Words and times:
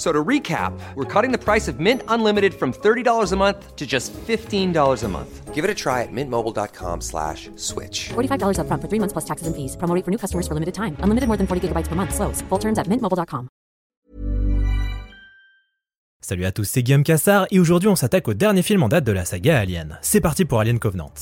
So 0.00 0.12
to 0.12 0.24
recap, 0.24 0.72
we're 0.94 1.04
cutting 1.04 1.30
the 1.30 1.36
price 1.36 1.68
of 1.68 1.78
Mint 1.78 2.02
Unlimited 2.08 2.54
from 2.54 2.72
$30 2.72 3.32
a 3.32 3.36
month 3.36 3.76
to 3.76 3.86
just 3.86 4.14
$15 4.14 5.04
a 5.04 5.08
month. 5.08 5.54
Give 5.54 5.62
it 5.62 5.70
a 5.70 5.74
try 5.74 6.00
at 6.00 6.08
mintmobile.com 6.10 7.02
slash 7.02 7.50
switch. 7.56 8.08
$45 8.08 8.60
up 8.60 8.66
front 8.66 8.80
for 8.80 8.88
three 8.88 8.98
months 8.98 9.12
plus 9.12 9.26
taxes 9.26 9.46
and 9.46 9.54
fees. 9.54 9.76
Promo 9.76 9.94
rate 9.94 10.06
for 10.06 10.10
new 10.10 10.16
customers 10.16 10.48
for 10.48 10.54
limited 10.54 10.72
time. 10.72 10.96
Unlimited 11.00 11.28
more 11.28 11.36
than 11.36 11.46
40 11.46 11.68
gigabytes 11.68 11.86
per 11.86 11.96
month. 11.96 12.14
Slows. 12.14 12.40
Full 12.48 12.58
terms 12.58 12.78
at 12.78 12.88
mintmobile.com. 12.88 13.48
Salut 16.22 16.44
à 16.46 16.52
tous, 16.52 16.64
c'est 16.64 16.82
Guillaume 16.82 17.02
Cassard 17.02 17.46
et 17.50 17.58
aujourd'hui 17.58 17.88
on 17.88 17.96
s'attaque 17.96 18.28
au 18.28 18.34
dernier 18.34 18.62
film 18.62 18.82
en 18.82 18.88
date 18.88 19.04
de 19.04 19.12
la 19.12 19.24
saga 19.24 19.58
Alien. 19.58 19.98
C'est 20.00 20.20
parti 20.20 20.44
pour 20.44 20.60
Alien 20.60 20.78
Covenant. 20.78 21.12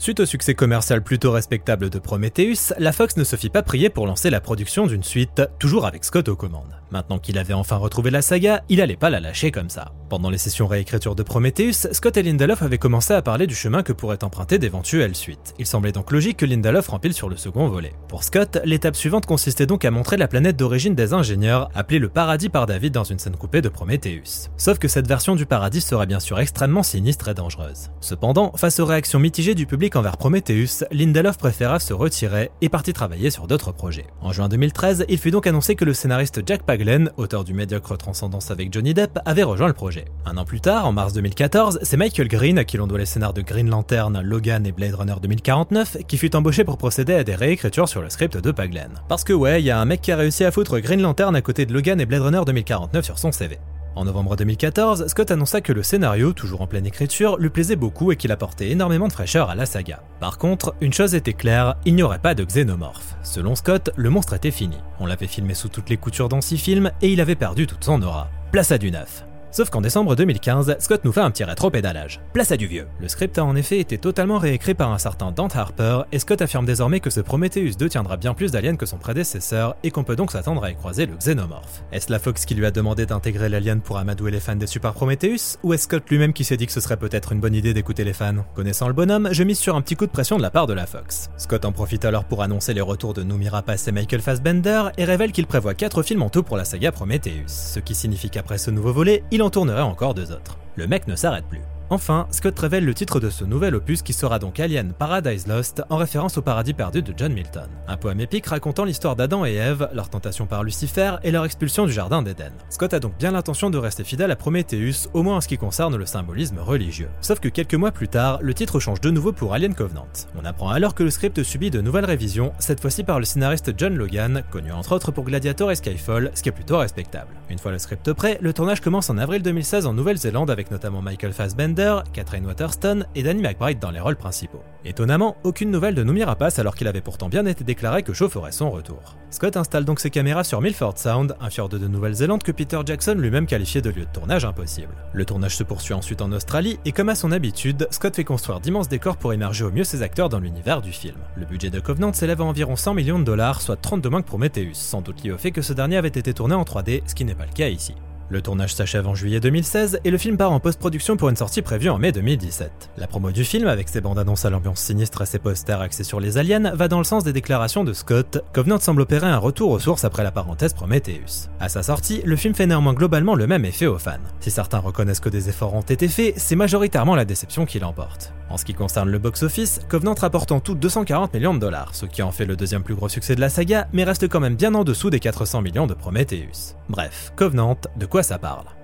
Suite 0.00 0.20
au 0.20 0.26
succès 0.26 0.54
commercial 0.54 1.02
plutôt 1.02 1.32
respectable 1.32 1.90
de 1.90 1.98
Prometheus, 1.98 2.72
la 2.78 2.92
Fox 2.92 3.16
ne 3.16 3.24
se 3.24 3.34
fit 3.34 3.48
pas 3.48 3.64
prier 3.64 3.90
pour 3.90 4.06
lancer 4.06 4.30
la 4.30 4.40
production 4.40 4.86
d'une 4.86 5.02
suite, 5.02 5.42
toujours 5.58 5.86
avec 5.86 6.04
Scott 6.04 6.28
aux 6.28 6.36
commandes. 6.36 6.78
Maintenant 6.92 7.18
qu'il 7.18 7.36
avait 7.36 7.52
enfin 7.52 7.76
retrouvé 7.76 8.10
la 8.10 8.22
saga, 8.22 8.62
il 8.68 8.80
allait 8.80 8.96
pas 8.96 9.10
la 9.10 9.18
lâcher 9.18 9.50
comme 9.50 9.68
ça. 9.68 9.92
Pendant 10.08 10.30
les 10.30 10.38
sessions 10.38 10.68
réécriture 10.68 11.16
de 11.16 11.22
Prometheus, 11.24 11.88
Scott 11.92 12.16
et 12.16 12.22
Lindelof 12.22 12.62
avaient 12.62 12.78
commencé 12.78 13.12
à 13.12 13.20
parler 13.20 13.46
du 13.48 13.56
chemin 13.56 13.82
que 13.82 13.92
pourraient 13.92 14.22
emprunter 14.22 14.58
d'éventuelles 14.58 15.16
suites. 15.16 15.54
Il 15.58 15.66
semblait 15.66 15.92
donc 15.92 16.12
logique 16.12 16.38
que 16.38 16.46
Lindelof 16.46 16.88
rempile 16.88 17.12
sur 17.12 17.28
le 17.28 17.36
second 17.36 17.68
volet. 17.68 17.92
Pour 18.06 18.22
Scott, 18.22 18.58
l'étape 18.64 18.96
suivante 18.96 19.26
consistait 19.26 19.66
donc 19.66 19.84
à 19.84 19.90
montrer 19.90 20.16
la 20.16 20.28
planète 20.28 20.56
d'origine 20.56 20.94
des 20.94 21.12
ingénieurs, 21.12 21.68
appelée 21.74 21.98
le 21.98 22.08
paradis 22.08 22.48
par 22.48 22.66
David 22.66 22.94
dans 22.94 23.04
une 23.04 23.18
scène 23.18 23.36
coupée 23.36 23.60
de 23.62 23.68
Prometheus. 23.68 24.48
Sauf 24.56 24.78
que 24.78 24.88
cette 24.88 25.08
version 25.08 25.34
du 25.34 25.44
paradis 25.44 25.80
serait 25.80 26.06
bien 26.06 26.20
sûr 26.20 26.38
extrêmement 26.38 26.84
sinistre 26.84 27.28
et 27.28 27.34
dangereuse. 27.34 27.90
Cependant, 28.00 28.52
face 28.56 28.80
aux 28.80 28.86
réactions 28.86 29.18
mitigées 29.18 29.56
du 29.56 29.66
public 29.66 29.87
envers 29.96 30.16
Prometheus, 30.16 30.84
Lindelof 30.90 31.38
préféra 31.38 31.80
se 31.80 31.92
retirer 31.92 32.50
et 32.60 32.68
partit 32.68 32.92
travailler 32.92 33.30
sur 33.30 33.46
d'autres 33.46 33.72
projets. 33.72 34.06
En 34.20 34.32
juin 34.32 34.48
2013, 34.48 35.06
il 35.08 35.18
fut 35.18 35.30
donc 35.30 35.46
annoncé 35.46 35.74
que 35.74 35.84
le 35.84 35.94
scénariste 35.94 36.42
Jack 36.46 36.62
Paglen, 36.62 37.10
auteur 37.16 37.44
du 37.44 37.54
médiocre 37.54 37.96
Transcendance 37.96 38.50
avec 38.50 38.72
Johnny 38.72 38.94
Depp, 38.94 39.18
avait 39.24 39.42
rejoint 39.42 39.68
le 39.68 39.72
projet. 39.72 40.06
Un 40.26 40.36
an 40.36 40.44
plus 40.44 40.60
tard, 40.60 40.86
en 40.86 40.92
mars 40.92 41.12
2014, 41.12 41.80
c'est 41.82 41.96
Michael 41.96 42.28
Green, 42.28 42.58
à 42.58 42.64
qui 42.64 42.76
l'on 42.76 42.86
doit 42.86 42.98
les 42.98 43.06
scénars 43.06 43.32
de 43.32 43.42
Green 43.42 43.70
Lantern, 43.70 44.20
Logan 44.20 44.66
et 44.66 44.72
Blade 44.72 44.94
Runner 44.94 45.16
2049, 45.22 45.98
qui 46.06 46.18
fut 46.18 46.34
embauché 46.34 46.64
pour 46.64 46.78
procéder 46.78 47.14
à 47.14 47.24
des 47.24 47.34
réécritures 47.34 47.88
sur 47.88 48.02
le 48.02 48.10
script 48.10 48.36
de 48.36 48.50
Paglen. 48.50 48.90
Parce 49.08 49.24
que 49.24 49.32
ouais, 49.32 49.62
il 49.62 49.66
y 49.66 49.70
a 49.70 49.80
un 49.80 49.84
mec 49.84 50.00
qui 50.00 50.12
a 50.12 50.16
réussi 50.16 50.44
à 50.44 50.50
foutre 50.50 50.78
Green 50.78 51.00
Lantern 51.00 51.34
à 51.36 51.42
côté 51.42 51.66
de 51.66 51.72
Logan 51.72 52.00
et 52.00 52.06
Blade 52.06 52.22
Runner 52.22 52.42
2049 52.44 53.04
sur 53.04 53.18
son 53.18 53.32
CV. 53.32 53.58
En 53.98 54.04
novembre 54.04 54.36
2014, 54.36 55.08
Scott 55.08 55.32
annonça 55.32 55.60
que 55.60 55.72
le 55.72 55.82
scénario, 55.82 56.32
toujours 56.32 56.60
en 56.60 56.68
pleine 56.68 56.86
écriture, 56.86 57.36
lui 57.36 57.50
plaisait 57.50 57.74
beaucoup 57.74 58.12
et 58.12 58.16
qu'il 58.16 58.30
apportait 58.30 58.70
énormément 58.70 59.08
de 59.08 59.12
fraîcheur 59.12 59.50
à 59.50 59.56
la 59.56 59.66
saga. 59.66 60.04
Par 60.20 60.38
contre, 60.38 60.76
une 60.80 60.92
chose 60.92 61.16
était 61.16 61.32
claire, 61.32 61.74
il 61.84 61.96
n'y 61.96 62.04
aurait 62.04 62.20
pas 62.20 62.36
de 62.36 62.44
xénomorphe. 62.44 63.16
Selon 63.24 63.56
Scott, 63.56 63.90
le 63.96 64.08
monstre 64.08 64.34
était 64.34 64.52
fini. 64.52 64.76
On 65.00 65.06
l'avait 65.06 65.26
filmé 65.26 65.54
sous 65.54 65.68
toutes 65.68 65.90
les 65.90 65.96
coutures 65.96 66.28
dans 66.28 66.40
six 66.40 66.58
films 66.58 66.92
et 67.02 67.08
il 67.12 67.20
avait 67.20 67.34
perdu 67.34 67.66
toute 67.66 67.82
son 67.82 68.00
aura. 68.00 68.30
Place 68.52 68.70
à 68.70 68.78
du 68.78 68.92
neuf. 68.92 69.24
Sauf 69.50 69.70
qu'en 69.70 69.80
décembre 69.80 70.14
2015, 70.14 70.76
Scott 70.78 71.00
nous 71.04 71.12
fait 71.12 71.22
un 71.22 71.30
petit 71.30 71.42
rétro-pédalage. 71.42 72.20
Place 72.34 72.52
à 72.52 72.56
du 72.58 72.66
vieux. 72.66 72.86
Le 73.00 73.08
script 73.08 73.38
a 73.38 73.44
en 73.44 73.56
effet 73.56 73.78
été 73.78 73.96
totalement 73.96 74.38
réécrit 74.38 74.74
par 74.74 74.92
un 74.92 74.98
certain 74.98 75.32
Dante 75.32 75.56
Harper, 75.56 76.02
et 76.12 76.18
Scott 76.18 76.42
affirme 76.42 76.66
désormais 76.66 77.00
que 77.00 77.08
ce 77.08 77.20
Prometheus 77.20 77.76
2 77.78 77.88
tiendra 77.88 78.18
bien 78.18 78.34
plus 78.34 78.52
d'aliens 78.52 78.76
que 78.76 78.84
son 78.84 78.98
prédécesseur, 78.98 79.74
et 79.82 79.90
qu'on 79.90 80.04
peut 80.04 80.16
donc 80.16 80.32
s'attendre 80.32 80.62
à 80.64 80.70
y 80.70 80.74
croiser 80.74 81.06
le 81.06 81.16
xénomorphe. 81.16 81.82
Est-ce 81.92 82.12
la 82.12 82.18
Fox 82.18 82.44
qui 82.44 82.54
lui 82.54 82.66
a 82.66 82.70
demandé 82.70 83.06
d'intégrer 83.06 83.48
l'alien 83.48 83.80
pour 83.80 83.96
amadouer 83.96 84.30
les 84.30 84.40
fans 84.40 84.54
des 84.54 84.66
Super 84.66 84.92
Prometheus, 84.92 85.56
ou 85.62 85.72
est-ce 85.72 85.84
Scott 85.84 86.04
lui-même 86.10 86.34
qui 86.34 86.44
s'est 86.44 86.58
dit 86.58 86.66
que 86.66 86.72
ce 86.72 86.80
serait 86.80 86.98
peut-être 86.98 87.32
une 87.32 87.40
bonne 87.40 87.54
idée 87.54 87.72
d'écouter 87.72 88.04
les 88.04 88.12
fans? 88.12 88.44
Connaissant 88.54 88.88
le 88.88 88.94
bonhomme, 88.94 89.30
je 89.32 89.42
mise 89.44 89.58
sur 89.58 89.76
un 89.76 89.80
petit 89.80 89.96
coup 89.96 90.06
de 90.06 90.10
pression 90.10 90.36
de 90.36 90.42
la 90.42 90.50
part 90.50 90.66
de 90.66 90.74
la 90.74 90.86
Fox. 90.86 91.30
Scott 91.38 91.64
en 91.64 91.72
profite 91.72 92.04
alors 92.04 92.24
pour 92.24 92.42
annoncer 92.42 92.74
les 92.74 92.82
retours 92.82 93.14
de 93.14 93.22
Noomi 93.22 93.48
Rapace 93.48 93.88
et 93.88 93.92
Michael 93.92 94.20
Fassbender, 94.20 94.90
et 94.98 95.04
révèle 95.04 95.32
qu'il 95.32 95.46
prévoit 95.46 95.72
4 95.72 96.02
films 96.02 96.22
en 96.22 96.28
tout 96.28 96.42
pour 96.42 96.58
la 96.58 96.66
saga 96.66 96.92
Prometheus, 96.92 97.46
ce 97.46 97.80
qui 97.80 97.94
signifie 97.94 98.28
qu'après 98.28 98.58
ce 98.58 98.70
nouveau 98.70 98.92
volet, 98.92 99.24
en 99.42 99.50
tournerait 99.50 99.82
encore 99.82 100.14
deux 100.14 100.32
autres. 100.32 100.58
Le 100.76 100.86
mec 100.86 101.06
ne 101.06 101.16
s'arrête 101.16 101.46
plus. 101.46 101.62
Enfin, 101.90 102.26
Scott 102.30 102.58
révèle 102.58 102.84
le 102.84 102.92
titre 102.92 103.18
de 103.18 103.30
ce 103.30 103.44
nouvel 103.44 103.74
opus 103.74 104.02
qui 104.02 104.12
sera 104.12 104.38
donc 104.38 104.60
Alien 104.60 104.92
Paradise 104.92 105.46
Lost, 105.46 105.82
en 105.88 105.96
référence 105.96 106.36
au 106.36 106.42
paradis 106.42 106.74
perdu 106.74 107.00
de 107.00 107.14
John 107.16 107.32
Milton. 107.32 107.68
Un 107.86 107.96
poème 107.96 108.20
épique 108.20 108.44
racontant 108.44 108.84
l'histoire 108.84 109.16
d'Adam 109.16 109.46
et 109.46 109.54
Ève, 109.54 109.88
leur 109.94 110.10
tentation 110.10 110.44
par 110.44 110.64
Lucifer 110.64 111.16
et 111.22 111.30
leur 111.30 111.46
expulsion 111.46 111.86
du 111.86 111.92
jardin 111.92 112.20
d'Éden. 112.20 112.52
Scott 112.68 112.92
a 112.92 113.00
donc 113.00 113.16
bien 113.18 113.30
l'intention 113.30 113.70
de 113.70 113.78
rester 113.78 114.04
fidèle 114.04 114.30
à 114.30 114.36
Prometheus, 114.36 115.08
au 115.14 115.22
moins 115.22 115.36
en 115.36 115.40
ce 115.40 115.48
qui 115.48 115.56
concerne 115.56 115.96
le 115.96 116.04
symbolisme 116.04 116.58
religieux. 116.58 117.08
Sauf 117.22 117.40
que 117.40 117.48
quelques 117.48 117.74
mois 117.74 117.90
plus 117.90 118.08
tard, 118.08 118.38
le 118.42 118.52
titre 118.52 118.80
change 118.80 119.00
de 119.00 119.10
nouveau 119.10 119.32
pour 119.32 119.54
Alien 119.54 119.74
Covenant. 119.74 120.08
On 120.38 120.44
apprend 120.44 120.68
alors 120.68 120.94
que 120.94 121.02
le 121.02 121.10
script 121.10 121.42
subit 121.42 121.70
de 121.70 121.80
nouvelles 121.80 122.04
révisions, 122.04 122.52
cette 122.58 122.80
fois-ci 122.80 123.02
par 123.02 123.18
le 123.18 123.24
scénariste 123.24 123.72
John 123.78 123.96
Logan, 123.96 124.42
connu 124.50 124.72
entre 124.72 124.94
autres 124.94 125.10
pour 125.10 125.24
Gladiator 125.24 125.70
et 125.70 125.76
Skyfall, 125.76 126.32
ce 126.34 126.42
qui 126.42 126.50
est 126.50 126.52
plutôt 126.52 126.76
respectable. 126.76 127.32
Une 127.48 127.58
fois 127.58 127.72
le 127.72 127.78
script 127.78 128.12
prêt, 128.12 128.36
le 128.42 128.52
tournage 128.52 128.82
commence 128.82 129.08
en 129.08 129.16
avril 129.16 129.40
2016 129.40 129.86
en 129.86 129.94
Nouvelle-Zélande 129.94 130.50
avec 130.50 130.70
notamment 130.70 131.00
Michael 131.00 131.32
Fassbender, 131.32 131.77
Catherine 132.12 132.44
Waterston 132.44 133.04
et 133.14 133.22
Danny 133.22 133.40
McBride 133.40 133.78
dans 133.78 133.92
les 133.92 134.00
rôles 134.00 134.16
principaux. 134.16 134.62
Étonnamment, 134.84 135.36
aucune 135.44 135.70
nouvelle 135.70 135.94
de 135.94 136.02
Noomi 136.02 136.24
Rapace 136.24 136.58
alors 136.58 136.74
qu'il 136.74 136.88
avait 136.88 137.00
pourtant 137.00 137.28
bien 137.28 137.46
été 137.46 137.62
déclaré 137.62 138.02
que 138.02 138.12
Shaw 138.12 138.28
ferait 138.28 138.50
son 138.50 138.70
retour. 138.70 139.16
Scott 139.30 139.56
installe 139.56 139.84
donc 139.84 140.00
ses 140.00 140.10
caméras 140.10 140.42
sur 140.42 140.60
Milford 140.60 140.98
Sound, 140.98 141.36
un 141.40 141.50
fjord 141.50 141.68
de 141.68 141.78
Nouvelle-Zélande 141.78 142.42
que 142.42 142.50
Peter 142.50 142.80
Jackson 142.84 143.14
lui-même 143.16 143.46
qualifiait 143.46 143.80
de 143.80 143.90
lieu 143.90 144.06
de 144.06 144.12
tournage 144.12 144.44
impossible. 144.44 144.92
Le 145.12 145.24
tournage 145.24 145.56
se 145.56 145.62
poursuit 145.62 145.94
ensuite 145.94 146.20
en 146.20 146.32
Australie 146.32 146.80
et 146.84 146.90
comme 146.90 147.10
à 147.10 147.14
son 147.14 147.30
habitude, 147.30 147.86
Scott 147.92 148.16
fait 148.16 148.24
construire 148.24 148.58
d'immenses 148.58 148.88
décors 148.88 149.16
pour 149.16 149.32
émerger 149.32 149.64
au 149.64 149.70
mieux 149.70 149.84
ses 149.84 150.02
acteurs 150.02 150.28
dans 150.28 150.40
l'univers 150.40 150.82
du 150.82 150.90
film. 150.90 151.18
Le 151.36 151.46
budget 151.46 151.70
de 151.70 151.78
Covenant 151.78 152.12
s'élève 152.12 152.40
à 152.40 152.44
environ 152.44 152.74
100 152.74 152.94
millions 152.94 153.20
de 153.20 153.24
dollars, 153.24 153.60
soit 153.60 153.76
32 153.76 154.10
moins 154.10 154.22
que 154.22 154.26
Prometheus, 154.26 154.74
sans 154.74 155.00
doute 155.00 155.22
lié 155.22 155.30
au 155.30 155.38
fait 155.38 155.52
que 155.52 155.62
ce 155.62 155.72
dernier 155.72 155.96
avait 155.96 156.08
été 156.08 156.34
tourné 156.34 156.56
en 156.56 156.64
3D, 156.64 157.02
ce 157.06 157.14
qui 157.14 157.24
n'est 157.24 157.36
pas 157.36 157.46
le 157.46 157.52
cas 157.52 157.68
ici. 157.68 157.94
Le 158.30 158.42
tournage 158.42 158.74
s'achève 158.74 159.06
en 159.06 159.14
juillet 159.14 159.40
2016 159.40 160.00
et 160.04 160.10
le 160.10 160.18
film 160.18 160.36
part 160.36 160.52
en 160.52 160.60
post-production 160.60 161.16
pour 161.16 161.30
une 161.30 161.36
sortie 161.36 161.62
prévue 161.62 161.88
en 161.88 161.96
mai 161.96 162.12
2017. 162.12 162.90
La 162.98 163.06
promo 163.06 163.30
du 163.30 163.42
film, 163.42 163.66
avec 163.66 163.88
ses 163.88 164.02
bandes 164.02 164.18
annonces 164.18 164.44
à 164.44 164.50
l'ambiance 164.50 164.80
sinistre 164.80 165.22
et 165.22 165.26
ses 165.26 165.38
posters 165.38 165.80
axés 165.80 166.04
sur 166.04 166.20
les 166.20 166.36
aliens, 166.36 166.74
va 166.74 166.88
dans 166.88 166.98
le 166.98 167.04
sens 167.04 167.24
des 167.24 167.32
déclarations 167.32 167.84
de 167.84 167.94
Scott. 167.94 168.44
Covenant 168.52 168.78
semble 168.80 169.00
opérer 169.00 169.26
un 169.26 169.38
retour 169.38 169.70
aux 169.70 169.78
sources 169.78 170.04
après 170.04 170.24
la 170.24 170.30
parenthèse 170.30 170.74
Prometheus. 170.74 171.48
À 171.58 171.70
sa 171.70 171.82
sortie, 171.82 172.20
le 172.22 172.36
film 172.36 172.54
fait 172.54 172.66
néanmoins 172.66 172.92
globalement 172.92 173.34
le 173.34 173.46
même 173.46 173.64
effet 173.64 173.86
aux 173.86 173.96
fans. 173.96 174.18
Si 174.40 174.50
certains 174.50 174.78
reconnaissent 174.78 175.20
que 175.20 175.30
des 175.30 175.48
efforts 175.48 175.72
ont 175.72 175.80
été 175.80 176.06
faits, 176.06 176.34
c'est 176.36 176.54
majoritairement 176.54 177.16
la 177.16 177.24
déception 177.24 177.64
qui 177.64 177.78
l'emporte. 177.78 178.34
En 178.50 178.56
ce 178.56 178.64
qui 178.64 178.74
concerne 178.74 179.10
le 179.10 179.18
box-office, 179.18 179.80
Covenant 179.88 180.14
rapporte 180.14 180.52
en 180.52 180.60
tout 180.60 180.74
240 180.74 181.34
millions 181.34 181.54
de 181.54 181.58
dollars, 181.58 181.94
ce 181.94 182.06
qui 182.06 182.22
en 182.22 182.32
fait 182.32 182.46
le 182.46 182.56
deuxième 182.56 182.82
plus 182.82 182.94
gros 182.94 183.08
succès 183.08 183.34
de 183.34 183.40
la 183.40 183.50
saga, 183.50 183.88
mais 183.92 184.04
reste 184.04 184.28
quand 184.28 184.40
même 184.40 184.56
bien 184.56 184.74
en 184.74 184.84
dessous 184.84 185.10
des 185.10 185.20
400 185.20 185.62
millions 185.62 185.86
de 185.86 185.94
Prometheus. 185.94 186.74
Bref, 186.88 187.32
Covenant, 187.36 187.76
de 187.96 188.06
quoi 188.06 188.17
ça 188.22 188.38
parle 188.38 188.77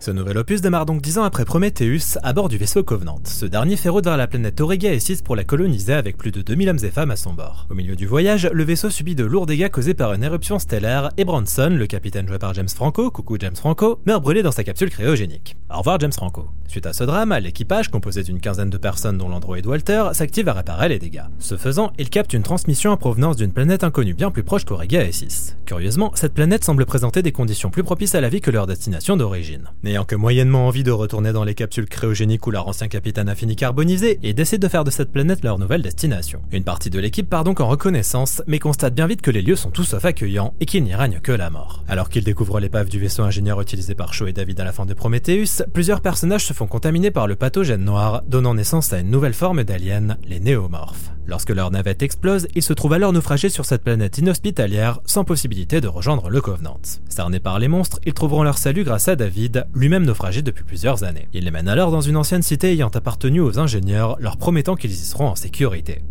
ce 0.00 0.10
nouvel 0.10 0.38
opus 0.38 0.62
démarre 0.62 0.86
donc 0.86 1.02
dix 1.02 1.18
ans 1.18 1.24
après 1.24 1.44
Prometheus 1.44 2.18
à 2.22 2.32
bord 2.32 2.48
du 2.48 2.56
vaisseau 2.56 2.82
Covenant. 2.82 3.18
Ce 3.24 3.44
dernier 3.44 3.76
fait 3.76 3.90
route 3.90 4.04
vers 4.04 4.16
la 4.16 4.26
planète 4.26 4.58
Auriga 4.62 4.90
et 4.90 4.98
6 4.98 5.20
pour 5.20 5.36
la 5.36 5.44
coloniser 5.44 5.92
avec 5.92 6.16
plus 6.16 6.30
de 6.30 6.40
2000 6.40 6.70
hommes 6.70 6.78
et 6.82 6.90
femmes 6.90 7.10
à 7.10 7.16
son 7.16 7.34
bord. 7.34 7.66
Au 7.70 7.74
milieu 7.74 7.96
du 7.96 8.06
voyage, 8.06 8.48
le 8.50 8.64
vaisseau 8.64 8.88
subit 8.88 9.14
de 9.14 9.24
lourds 9.24 9.44
dégâts 9.44 9.68
causés 9.68 9.92
par 9.92 10.14
une 10.14 10.24
éruption 10.24 10.58
stellaire 10.58 11.10
et 11.18 11.24
Bronson, 11.26 11.76
le 11.78 11.86
capitaine 11.86 12.26
joué 12.26 12.38
par 12.38 12.54
James 12.54 12.68
Franco, 12.68 13.10
coucou 13.10 13.36
James 13.38 13.54
Franco, 13.54 14.00
meurt 14.06 14.22
brûlé 14.22 14.42
dans 14.42 14.52
sa 14.52 14.64
capsule 14.64 14.88
cryogénique. 14.88 15.56
Au 15.72 15.78
revoir 15.78 16.00
James 16.00 16.12
Franco. 16.12 16.48
Suite 16.66 16.86
à 16.86 16.92
ce 16.92 17.02
drame, 17.02 17.36
l'équipage, 17.42 17.90
composé 17.90 18.22
d'une 18.22 18.40
quinzaine 18.40 18.70
de 18.70 18.78
personnes 18.78 19.18
dont 19.18 19.28
l'android 19.28 19.58
Walter, 19.64 20.04
s'active 20.12 20.48
à 20.48 20.52
réparer 20.52 20.88
les 20.88 21.00
dégâts. 21.00 21.24
Ce 21.40 21.56
faisant, 21.56 21.92
il 21.98 22.08
capte 22.10 22.32
une 22.32 22.44
transmission 22.44 22.92
en 22.92 22.96
provenance 22.96 23.36
d'une 23.36 23.52
planète 23.52 23.82
inconnue 23.82 24.14
bien 24.14 24.30
plus 24.30 24.44
proche 24.44 24.64
qu'Auriga 24.64 25.02
et 25.02 25.10
6. 25.10 25.58
Curieusement, 25.66 26.12
cette 26.14 26.32
planète 26.32 26.64
semble 26.64 26.86
présenter 26.86 27.22
des 27.22 27.32
conditions 27.32 27.70
plus 27.70 27.82
propices 27.82 28.14
à 28.14 28.20
la 28.20 28.28
vie 28.28 28.40
que 28.40 28.52
leur 28.52 28.68
destination 28.68 29.16
d'origine. 29.16 29.68
N'ayant 29.90 30.04
que 30.04 30.14
moyennement 30.14 30.68
envie 30.68 30.84
de 30.84 30.92
retourner 30.92 31.32
dans 31.32 31.42
les 31.42 31.56
capsules 31.56 31.88
cryogéniques 31.88 32.46
où 32.46 32.52
leur 32.52 32.68
ancien 32.68 32.86
capitaine 32.86 33.28
a 33.28 33.34
fini 33.34 33.56
carbonisé 33.56 34.20
et 34.22 34.32
décident 34.32 34.64
de 34.64 34.70
faire 34.70 34.84
de 34.84 34.90
cette 34.92 35.10
planète 35.10 35.42
leur 35.42 35.58
nouvelle 35.58 35.82
destination. 35.82 36.42
Une 36.52 36.62
partie 36.62 36.90
de 36.90 37.00
l'équipe 37.00 37.28
part 37.28 37.42
donc 37.42 37.58
en 37.58 37.66
reconnaissance, 37.66 38.40
mais 38.46 38.60
constate 38.60 38.94
bien 38.94 39.08
vite 39.08 39.20
que 39.20 39.32
les 39.32 39.42
lieux 39.42 39.56
sont 39.56 39.72
tout 39.72 39.82
sauf 39.82 40.04
accueillants 40.04 40.54
et 40.60 40.64
qu'il 40.64 40.84
n'y 40.84 40.94
règne 40.94 41.18
que 41.18 41.32
la 41.32 41.50
mort. 41.50 41.82
Alors 41.88 42.08
qu'ils 42.08 42.22
découvrent 42.22 42.60
l'épave 42.60 42.88
du 42.88 43.00
vaisseau 43.00 43.24
ingénieur 43.24 43.60
utilisé 43.60 43.96
par 43.96 44.14
Shaw 44.14 44.28
et 44.28 44.32
David 44.32 44.60
à 44.60 44.64
la 44.64 44.72
fin 44.72 44.86
de 44.86 44.94
Prometheus, 44.94 45.64
plusieurs 45.72 46.02
personnages 46.02 46.46
se 46.46 46.52
font 46.52 46.68
contaminés 46.68 47.10
par 47.10 47.26
le 47.26 47.34
pathogène 47.34 47.82
noir, 47.82 48.22
donnant 48.28 48.54
naissance 48.54 48.92
à 48.92 49.00
une 49.00 49.10
nouvelle 49.10 49.34
forme 49.34 49.64
d'alien, 49.64 50.18
les 50.24 50.38
néomorphes. 50.38 51.10
Lorsque 51.30 51.50
leur 51.50 51.70
navette 51.70 52.02
explose, 52.02 52.48
ils 52.56 52.62
se 52.62 52.72
trouvent 52.72 52.94
alors 52.94 53.12
naufragés 53.12 53.50
sur 53.50 53.64
cette 53.64 53.84
planète 53.84 54.18
inhospitalière, 54.18 55.00
sans 55.04 55.22
possibilité 55.22 55.80
de 55.80 55.86
rejoindre 55.86 56.28
le 56.28 56.40
Covenant. 56.40 56.80
Cernés 57.08 57.38
par 57.38 57.60
les 57.60 57.68
monstres, 57.68 58.00
ils 58.04 58.14
trouveront 58.14 58.42
leur 58.42 58.58
salut 58.58 58.82
grâce 58.82 59.06
à 59.06 59.14
David, 59.14 59.64
lui-même 59.80 60.04
naufragé 60.04 60.42
depuis 60.42 60.62
plusieurs 60.62 61.02
années. 61.04 61.28
Il 61.32 61.44
les 61.44 61.50
mène 61.50 61.68
alors 61.68 61.90
dans 61.90 62.00
une 62.00 62.16
ancienne 62.16 62.42
cité 62.42 62.72
ayant 62.72 62.90
appartenu 62.90 63.40
aux 63.40 63.58
ingénieurs, 63.58 64.16
leur 64.20 64.36
promettant 64.36 64.76
qu'ils 64.76 64.92
y 64.92 64.96
seront 64.96 65.28
en 65.28 65.34
sécurité. 65.34 66.02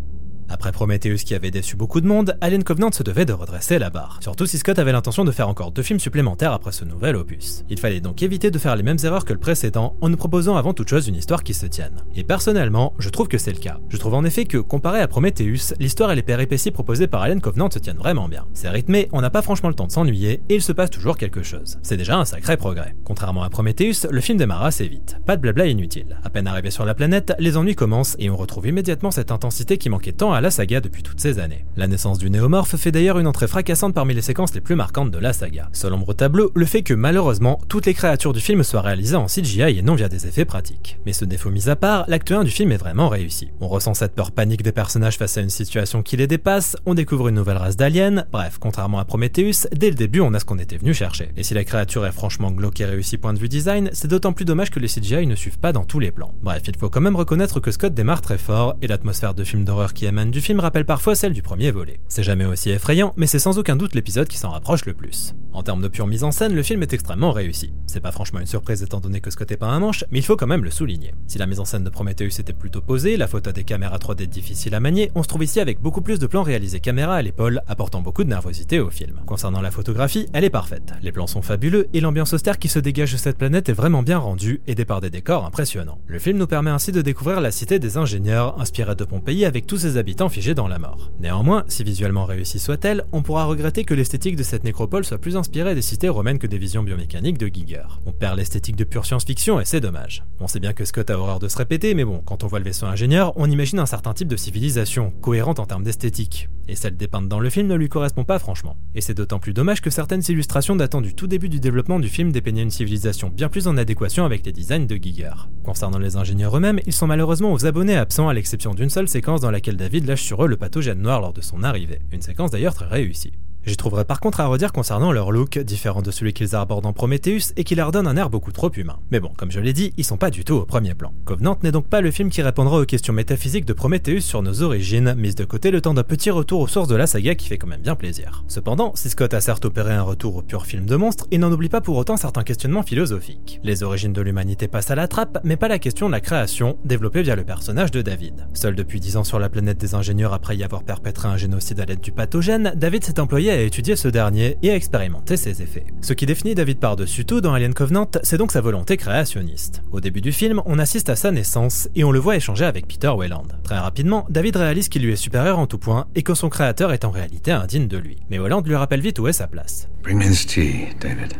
Après 0.49 0.71
Prometheus 0.71 1.23
qui 1.23 1.35
avait 1.35 1.51
déçu 1.51 1.75
beaucoup 1.75 2.01
de 2.01 2.07
monde, 2.07 2.35
Alien 2.41 2.63
Covenant 2.63 2.91
se 2.91 3.03
devait 3.03 3.25
de 3.25 3.33
redresser 3.33 3.77
la 3.77 3.89
barre. 3.89 4.17
Surtout 4.21 4.47
si 4.47 4.57
Scott 4.57 4.79
avait 4.79 4.91
l'intention 4.91 5.23
de 5.23 5.31
faire 5.31 5.47
encore 5.47 5.71
deux 5.71 5.83
films 5.83 5.99
supplémentaires 5.99 6.53
après 6.53 6.71
ce 6.71 6.85
nouvel 6.85 7.15
opus. 7.15 7.63
Il 7.69 7.79
fallait 7.79 8.01
donc 8.01 8.23
éviter 8.23 8.49
de 8.49 8.57
faire 8.57 8.75
les 8.75 8.83
mêmes 8.83 8.97
erreurs 9.03 9.25
que 9.25 9.33
le 9.33 9.39
précédent 9.39 9.95
en 10.01 10.09
nous 10.09 10.17
proposant 10.17 10.55
avant 10.55 10.73
toute 10.73 10.89
chose 10.89 11.07
une 11.07 11.15
histoire 11.15 11.43
qui 11.43 11.53
se 11.53 11.67
tienne. 11.67 12.03
Et 12.15 12.23
personnellement, 12.23 12.93
je 12.97 13.09
trouve 13.09 13.27
que 13.27 13.37
c'est 13.37 13.51
le 13.51 13.59
cas. 13.59 13.79
Je 13.89 13.97
trouve 13.97 14.15
en 14.15 14.25
effet 14.25 14.45
que, 14.45 14.57
comparé 14.57 14.99
à 14.99 15.07
Prometheus, 15.07 15.73
l'histoire 15.79 16.11
et 16.11 16.15
les 16.15 16.23
péripéties 16.23 16.71
proposées 16.71 17.07
par 17.07 17.21
Alien 17.21 17.41
Covenant 17.41 17.69
se 17.69 17.79
tiennent 17.79 17.97
vraiment 17.97 18.27
bien. 18.27 18.45
C'est 18.53 18.69
rythmé, 18.69 19.07
on 19.11 19.21
n'a 19.21 19.29
pas 19.29 19.41
franchement 19.41 19.69
le 19.69 19.75
temps 19.75 19.87
de 19.87 19.91
s'ennuyer, 19.91 20.41
et 20.49 20.55
il 20.55 20.61
se 20.61 20.71
passe 20.71 20.89
toujours 20.89 21.17
quelque 21.17 21.43
chose. 21.43 21.77
C'est 21.83 21.97
déjà 21.97 22.17
un 22.17 22.25
sacré 22.25 22.57
progrès. 22.57 22.95
Contrairement 23.03 23.43
à 23.43 23.49
Prometheus, 23.49 24.07
le 24.09 24.21
film 24.21 24.37
démarre 24.37 24.65
assez 24.65 24.87
vite. 24.87 25.17
Pas 25.25 25.35
de 25.35 25.41
blabla 25.41 25.67
inutile. 25.67 26.17
À 26.23 26.29
peine 26.29 26.47
arrivé 26.47 26.71
sur 26.71 26.85
la 26.85 26.95
planète, 26.95 27.33
les 27.39 27.57
ennuis 27.57 27.75
commencent 27.75 28.15
et 28.19 28.29
on 28.29 28.35
retrouve 28.35 28.67
immédiatement 28.67 29.11
cette 29.11 29.31
intensité 29.31 29.77
qui 29.77 29.89
manquait 29.89 30.11
tant 30.11 30.33
à 30.33 30.38
la 30.41 30.51
saga 30.51 30.81
depuis 30.81 31.03
toutes 31.03 31.19
ces 31.19 31.39
années. 31.39 31.65
La 31.75 31.87
naissance 31.87 32.17
du 32.17 32.29
néomorphe 32.29 32.75
fait 32.75 32.91
d'ailleurs 32.91 33.19
une 33.19 33.27
entrée 33.27 33.47
fracassante 33.47 33.93
parmi 33.93 34.13
les 34.13 34.21
séquences 34.21 34.53
les 34.53 34.61
plus 34.61 34.75
marquantes 34.75 35.11
de 35.11 35.17
la 35.17 35.33
saga. 35.33 35.69
Ombre 35.91 36.09
au 36.09 36.13
tableau, 36.13 36.51
le 36.55 36.65
fait 36.65 36.83
que 36.83 36.93
malheureusement, 36.93 37.59
toutes 37.67 37.85
les 37.85 37.93
créatures 37.93 38.33
du 38.33 38.39
film 38.39 38.63
soient 38.63 38.81
réalisées 38.81 39.15
en 39.15 39.25
CGI 39.25 39.77
et 39.77 39.81
non 39.81 39.95
via 39.95 40.07
des 40.07 40.27
effets 40.27 40.45
pratiques. 40.45 40.99
Mais 41.05 41.13
ce 41.13 41.25
défaut 41.25 41.49
mis 41.49 41.69
à 41.69 41.75
part, 41.75 42.05
l'acte 42.07 42.31
1 42.31 42.43
du 42.43 42.51
film 42.51 42.71
est 42.71 42.77
vraiment 42.77 43.09
réussi. 43.09 43.49
On 43.59 43.67
ressent 43.67 43.93
cette 43.93 44.13
peur 44.13 44.31
panique 44.31 44.61
des 44.61 44.71
personnages 44.71 45.17
face 45.17 45.37
à 45.37 45.41
une 45.41 45.49
situation 45.49 46.03
qui 46.03 46.17
les 46.17 46.27
dépasse, 46.27 46.77
on 46.85 46.93
découvre 46.93 47.27
une 47.27 47.35
nouvelle 47.35 47.57
race 47.57 47.77
d'aliens, 47.77 48.25
bref, 48.31 48.57
contrairement 48.59 48.99
à 48.99 49.05
Prometheus, 49.05 49.67
dès 49.75 49.89
le 49.89 49.95
début 49.95 50.19
on 50.19 50.33
a 50.33 50.39
ce 50.39 50.45
qu'on 50.45 50.59
était 50.59 50.77
venu 50.77 50.93
chercher. 50.93 51.31
Et 51.37 51.43
si 51.43 51.53
la 51.53 51.63
créature 51.63 52.05
est 52.05 52.11
franchement 52.11 52.51
glauque 52.51 52.79
et 52.81 52.85
réussie 52.85 53.17
point 53.17 53.33
de 53.33 53.39
vue 53.39 53.49
design, 53.49 53.89
c'est 53.93 54.07
d'autant 54.07 54.33
plus 54.33 54.45
dommage 54.45 54.69
que 54.69 54.79
les 54.79 54.87
CGI 54.87 55.25
ne 55.25 55.35
suivent 55.35 55.59
pas 55.59 55.73
dans 55.73 55.85
tous 55.85 55.99
les 55.99 56.11
plans. 56.11 56.33
Bref, 56.43 56.63
il 56.67 56.77
faut 56.77 56.89
quand 56.89 57.01
même 57.01 57.15
reconnaître 57.15 57.59
que 57.59 57.71
Scott 57.71 57.93
démarre 57.93 58.21
très 58.21 58.37
fort, 58.37 58.75
et 58.81 58.87
l'atmosphère 58.87 59.33
de 59.33 59.43
film 59.43 59.63
d'horreur 59.63 59.93
qui 59.93 60.05
émane 60.05 60.28
du 60.31 60.41
film 60.41 60.59
rappelle 60.59 60.85
parfois 60.85 61.15
celle 61.15 61.33
du 61.33 61.41
premier 61.41 61.71
volet. 61.71 61.99
C'est 62.07 62.23
jamais 62.23 62.45
aussi 62.45 62.69
effrayant, 62.69 63.13
mais 63.17 63.27
c'est 63.27 63.39
sans 63.39 63.57
aucun 63.57 63.75
doute 63.75 63.95
l'épisode 63.95 64.27
qui 64.27 64.37
s'en 64.37 64.49
rapproche 64.49 64.85
le 64.85 64.93
plus. 64.93 65.33
En 65.51 65.63
termes 65.63 65.81
de 65.81 65.87
pure 65.87 66.07
mise 66.07 66.23
en 66.23 66.31
scène, 66.31 66.53
le 66.53 66.63
film 66.63 66.83
est 66.83 66.93
extrêmement 66.93 67.31
réussi. 67.31 67.73
C'est 67.87 67.99
pas 67.99 68.11
franchement 68.11 68.39
une 68.39 68.45
surprise 68.45 68.83
étant 68.83 68.99
donné 68.99 69.19
que 69.19 69.31
Scott 69.31 69.51
est 69.51 69.57
pas 69.57 69.67
un 69.67 69.79
manche, 69.79 70.05
mais 70.11 70.19
il 70.19 70.23
faut 70.23 70.37
quand 70.37 70.47
même 70.47 70.63
le 70.63 70.69
souligner. 70.69 71.13
Si 71.27 71.37
la 71.37 71.47
mise 71.47 71.59
en 71.59 71.65
scène 71.65 71.83
de 71.83 71.89
Prometheus 71.89 72.39
était 72.39 72.53
plutôt 72.53 72.81
posée, 72.81 73.17
la 73.17 73.27
photo 73.27 73.51
des 73.51 73.63
caméras 73.63 73.97
3D 73.97 74.27
difficile 74.27 74.75
à 74.75 74.79
manier, 74.79 75.11
on 75.15 75.23
se 75.23 75.27
trouve 75.27 75.43
ici 75.43 75.59
avec 75.59 75.81
beaucoup 75.81 76.01
plus 76.01 76.19
de 76.19 76.27
plans 76.27 76.43
réalisés 76.43 76.79
caméra 76.79 77.15
à 77.15 77.21
l'épaule, 77.21 77.61
apportant 77.67 78.01
beaucoup 78.01 78.23
de 78.23 78.29
nervosité 78.29 78.79
au 78.79 78.89
film. 78.89 79.21
Concernant 79.25 79.61
la 79.61 79.71
photographie, 79.71 80.27
elle 80.33 80.43
est 80.43 80.49
parfaite. 80.49 80.93
Les 81.01 81.11
plans 81.11 81.27
sont 81.27 81.41
fabuleux 81.41 81.87
et 81.93 82.01
l'ambiance 82.01 82.33
austère 82.33 82.59
qui 82.59 82.67
se 82.67 82.79
dégage 82.79 83.11
de 83.13 83.17
cette 83.17 83.37
planète 83.37 83.69
est 83.69 83.73
vraiment 83.73 84.03
bien 84.03 84.19
rendue, 84.19 84.61
aidée 84.67 84.85
par 84.85 85.01
des 85.01 85.09
décors 85.09 85.45
impressionnants. 85.45 85.99
Le 86.05 86.19
film 86.19 86.37
nous 86.37 86.47
permet 86.47 86.71
ainsi 86.71 86.91
de 86.91 87.01
découvrir 87.01 87.41
la 87.41 87.51
cité 87.51 87.79
des 87.79 87.97
ingénieurs, 87.97 88.59
inspirée 88.59 88.95
de 88.95 89.03
Pompéi 89.03 89.45
avec 89.45 89.65
tous 89.65 89.77
ses 89.77 89.97
habitants 89.97 90.18
figés 90.27 90.55
dans 90.55 90.67
la 90.67 90.79
mort. 90.79 91.11
Néanmoins, 91.21 91.63
si 91.69 91.83
visuellement 91.85 92.25
réussie 92.25 92.59
soit-elle, 92.59 93.05
on 93.13 93.21
pourra 93.21 93.45
regretter 93.45 93.85
que 93.85 93.93
l'esthétique 93.93 94.35
de 94.35 94.43
cette 94.43 94.65
nécropole 94.65 95.05
soit 95.05 95.19
plus 95.19 95.37
inspirée 95.37 95.75
des 95.75 95.81
cités 95.81 96.09
romaines 96.09 96.39
que 96.39 96.47
des 96.47 96.57
visions 96.57 96.83
biomécaniques 96.83 97.37
de 97.37 97.47
Giger. 97.47 97.85
On 98.05 98.11
perd 98.11 98.37
l'esthétique 98.37 98.75
de 98.75 98.83
pure 98.83 99.05
science-fiction 99.05 99.61
et 99.61 99.65
c'est 99.65 99.79
dommage. 99.79 100.25
On 100.41 100.47
sait 100.47 100.59
bien 100.59 100.73
que 100.73 100.83
Scott 100.83 101.09
a 101.09 101.17
horreur 101.17 101.39
de 101.39 101.47
se 101.47 101.57
répéter, 101.57 101.93
mais 101.93 102.03
bon, 102.03 102.21
quand 102.25 102.43
on 102.43 102.47
voit 102.47 102.59
le 102.59 102.65
vaisseau 102.65 102.87
ingénieur, 102.87 103.31
on 103.37 103.49
imagine 103.49 103.79
un 103.79 103.85
certain 103.85 104.13
type 104.13 104.27
de 104.27 104.35
civilisation, 104.35 105.13
cohérente 105.21 105.59
en 105.59 105.65
termes 105.65 105.83
d'esthétique. 105.83 106.49
Et 106.67 106.75
celle 106.75 106.97
dépeinte 106.97 107.27
dans 107.27 107.39
le 107.39 107.49
film 107.49 107.67
ne 107.67 107.75
lui 107.75 107.89
correspond 107.89 108.23
pas 108.23 108.37
franchement. 108.39 108.77
Et 108.95 109.01
c'est 109.01 109.13
d'autant 109.13 109.39
plus 109.39 109.53
dommage 109.53 109.81
que 109.81 109.89
certaines 109.89 110.21
illustrations 110.27 110.75
datant 110.75 111.01
du 111.01 111.15
tout 111.15 111.27
début 111.27 111.49
du 111.49 111.59
développement 111.59 111.99
du 111.99 112.09
film 112.09 112.31
dépeignaient 112.31 112.61
une 112.61 112.69
civilisation 112.69 113.29
bien 113.29 113.49
plus 113.49 113.67
en 113.67 113.77
adéquation 113.77 114.25
avec 114.25 114.45
les 114.45 114.51
designs 114.51 114.85
de 114.85 114.95
Giger. 114.95 115.31
Concernant 115.63 115.97
les 115.97 116.15
ingénieurs 116.15 116.55
eux-mêmes, 116.57 116.79
ils 116.85 116.93
sont 116.93 117.07
malheureusement 117.07 117.53
aux 117.53 117.65
abonnés 117.65 117.95
absents 117.95 118.29
à 118.29 118.33
l'exception 118.33 118.73
d'une 118.73 118.89
seule 118.89 119.07
séquence 119.07 119.41
dans 119.41 119.51
laquelle 119.51 119.77
David 119.77 120.08
lâche 120.09 120.23
sur 120.23 120.43
eux 120.43 120.47
le 120.47 120.57
pathogène 120.57 121.01
noir 121.01 121.21
lors 121.21 121.33
de 121.33 121.41
son 121.41 121.63
arrivée. 121.63 122.01
Une 122.11 122.21
séquence 122.21 122.49
d'ailleurs 122.51 122.73
très 122.73 122.87
réussie. 122.87 123.33
J'y 123.69 123.77
trouverais 123.77 124.03
par 124.03 124.19
contre 124.19 124.39
à 124.39 124.47
redire 124.47 124.73
concernant 124.73 125.11
leur 125.11 125.29
look, 125.31 125.59
différent 125.59 126.01
de 126.01 126.09
celui 126.09 126.33
qu'ils 126.33 126.55
arborent 126.55 126.81
dans 126.81 126.91
Prometheus 126.91 127.53
et 127.55 127.63
qui 127.63 127.75
leur 127.75 127.91
donne 127.91 128.07
un 128.07 128.17
air 128.17 128.31
beaucoup 128.31 128.51
trop 128.51 128.71
humain. 128.75 128.97
Mais 129.11 129.19
bon, 129.19 129.29
comme 129.37 129.51
je 129.51 129.59
l'ai 129.59 129.73
dit, 129.73 129.93
ils 129.95 130.03
sont 130.03 130.17
pas 130.17 130.31
du 130.31 130.43
tout 130.43 130.55
au 130.55 130.65
premier 130.65 130.95
plan. 130.95 131.13
Covenant 131.23 131.55
n'est 131.61 131.71
donc 131.71 131.85
pas 131.85 132.01
le 132.01 132.09
film 132.09 132.31
qui 132.31 132.41
répondra 132.41 132.79
aux 132.79 132.85
questions 132.85 133.13
métaphysiques 133.13 133.65
de 133.65 133.73
Prometheus 133.73 134.21
sur 134.21 134.41
nos 134.41 134.63
origines, 134.63 135.13
mise 135.13 135.35
de 135.35 135.45
côté 135.45 135.69
le 135.69 135.81
temps 135.81 135.93
d'un 135.93 136.01
petit 136.01 136.31
retour 136.31 136.61
aux 136.61 136.67
sources 136.67 136.87
de 136.87 136.95
la 136.95 137.05
saga 137.05 137.35
qui 137.35 137.47
fait 137.47 137.59
quand 137.59 137.67
même 137.67 137.83
bien 137.83 137.93
plaisir. 137.93 138.43
Cependant, 138.47 138.91
si 138.95 139.07
Scott 139.11 139.35
a 139.35 139.39
certes 139.39 139.65
opéré 139.65 139.93
un 139.93 140.01
retour 140.01 140.37
au 140.37 140.41
pur 140.41 140.65
film 140.65 140.87
de 140.87 140.95
monstre, 140.95 141.27
il 141.29 141.39
n'en 141.39 141.51
oublie 141.51 141.69
pas 141.69 141.81
pour 141.81 141.97
autant 141.97 142.17
certains 142.17 142.41
questionnements 142.41 142.81
philosophiques. 142.81 143.59
Les 143.63 143.83
origines 143.83 144.13
de 144.13 144.21
l'humanité 144.23 144.67
passent 144.67 144.89
à 144.89 144.95
la 144.95 145.07
trappe, 145.07 145.37
mais 145.43 145.57
pas 145.57 145.67
la 145.67 145.77
question 145.77 146.07
de 146.07 146.13
la 146.13 146.21
création, 146.21 146.79
développée 146.85 147.21
via 147.21 147.35
le 147.35 147.43
personnage 147.43 147.91
de 147.91 148.01
David. 148.01 148.47
Seul 148.55 148.73
depuis 148.73 148.99
10 148.99 149.17
ans 149.17 149.23
sur 149.23 149.37
la 149.37 149.49
planète 149.49 149.77
des 149.77 149.93
ingénieurs 149.93 150.33
après 150.33 150.57
y 150.57 150.63
avoir 150.63 150.81
perpétré 150.81 151.27
un 151.27 151.37
génocide 151.37 151.79
à 151.79 151.85
l'aide 151.85 152.01
du 152.01 152.11
pathogène, 152.11 152.73
David 152.75 153.03
s'est 153.03 153.19
employé 153.19 153.51
à 153.51 153.58
étudier 153.63 153.95
ce 153.95 154.07
dernier 154.07 154.57
et 154.63 154.71
à 154.71 154.75
expérimenter 154.75 155.37
ses 155.37 155.61
effets. 155.61 155.85
Ce 156.01 156.13
qui 156.13 156.25
définit 156.25 156.55
David 156.55 156.79
par-dessus 156.79 157.25
tout 157.25 157.41
dans 157.41 157.53
Alien 157.53 157.73
Covenant, 157.73 158.09
c'est 158.23 158.37
donc 158.37 158.51
sa 158.51 158.61
volonté 158.61 158.97
créationniste. 158.97 159.81
Au 159.91 159.99
début 159.99 160.21
du 160.21 160.31
film, 160.31 160.61
on 160.65 160.79
assiste 160.79 161.09
à 161.09 161.15
sa 161.15 161.31
naissance 161.31 161.89
et 161.95 162.03
on 162.03 162.11
le 162.11 162.19
voit 162.19 162.35
échanger 162.35 162.65
avec 162.65 162.87
Peter 162.87 163.09
Weyland. 163.09 163.47
Très 163.63 163.77
rapidement, 163.77 164.25
David 164.29 164.55
réalise 164.55 164.89
qu'il 164.89 165.03
lui 165.03 165.13
est 165.13 165.17
supérieur 165.17 165.59
en 165.59 165.67
tout 165.67 165.79
point 165.79 166.07
et 166.15 166.23
que 166.23 166.33
son 166.33 166.49
créateur 166.49 166.91
est 166.91 167.05
en 167.05 167.11
réalité 167.11 167.51
indigne 167.51 167.87
de 167.87 167.97
lui. 167.97 168.17
Mais 168.29 168.39
Weyland 168.39 168.61
lui 168.61 168.75
rappelle 168.75 169.01
vite 169.01 169.19
où 169.19 169.27
est 169.27 169.33
sa 169.33 169.47
place. 169.47 169.89
Bring 170.03 170.17
me 170.17 170.23
this 170.23 170.45
tea, 170.45 170.87
David. 170.99 171.33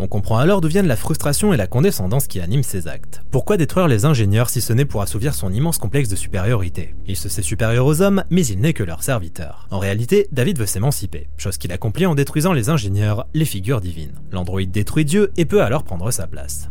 On 0.00 0.06
comprend 0.06 0.38
alors 0.38 0.60
d'où 0.60 0.68
viennent 0.68 0.86
la 0.86 0.94
frustration 0.94 1.52
et 1.52 1.56
la 1.56 1.66
condescendance 1.66 2.28
qui 2.28 2.40
animent 2.40 2.62
ses 2.62 2.86
actes. 2.86 3.22
Pourquoi 3.32 3.56
détruire 3.56 3.88
les 3.88 4.04
ingénieurs 4.04 4.48
si 4.48 4.60
ce 4.60 4.72
n'est 4.72 4.84
pour 4.84 5.02
assouvir 5.02 5.34
son 5.34 5.52
immense 5.52 5.78
complexe 5.78 6.08
de 6.08 6.14
supériorité? 6.14 6.94
Il 7.06 7.16
se 7.16 7.28
sait 7.28 7.42
supérieur 7.42 7.84
aux 7.84 8.00
hommes, 8.00 8.22
mais 8.30 8.46
il 8.46 8.60
n'est 8.60 8.74
que 8.74 8.84
leur 8.84 9.02
serviteur. 9.02 9.66
En 9.72 9.80
réalité, 9.80 10.28
David 10.30 10.58
veut 10.58 10.66
s'émanciper, 10.66 11.28
chose 11.36 11.58
qu'il 11.58 11.72
accomplit 11.72 12.06
en 12.06 12.14
détruisant 12.14 12.52
les 12.52 12.68
ingénieurs, 12.68 13.26
les 13.34 13.44
figures 13.44 13.80
divines. 13.80 14.20
L'androïde 14.30 14.70
détruit 14.70 15.04
Dieu 15.04 15.32
et 15.36 15.44
peut 15.44 15.64
alors 15.64 15.82
prendre 15.82 16.12
sa 16.12 16.28
place. 16.28 16.70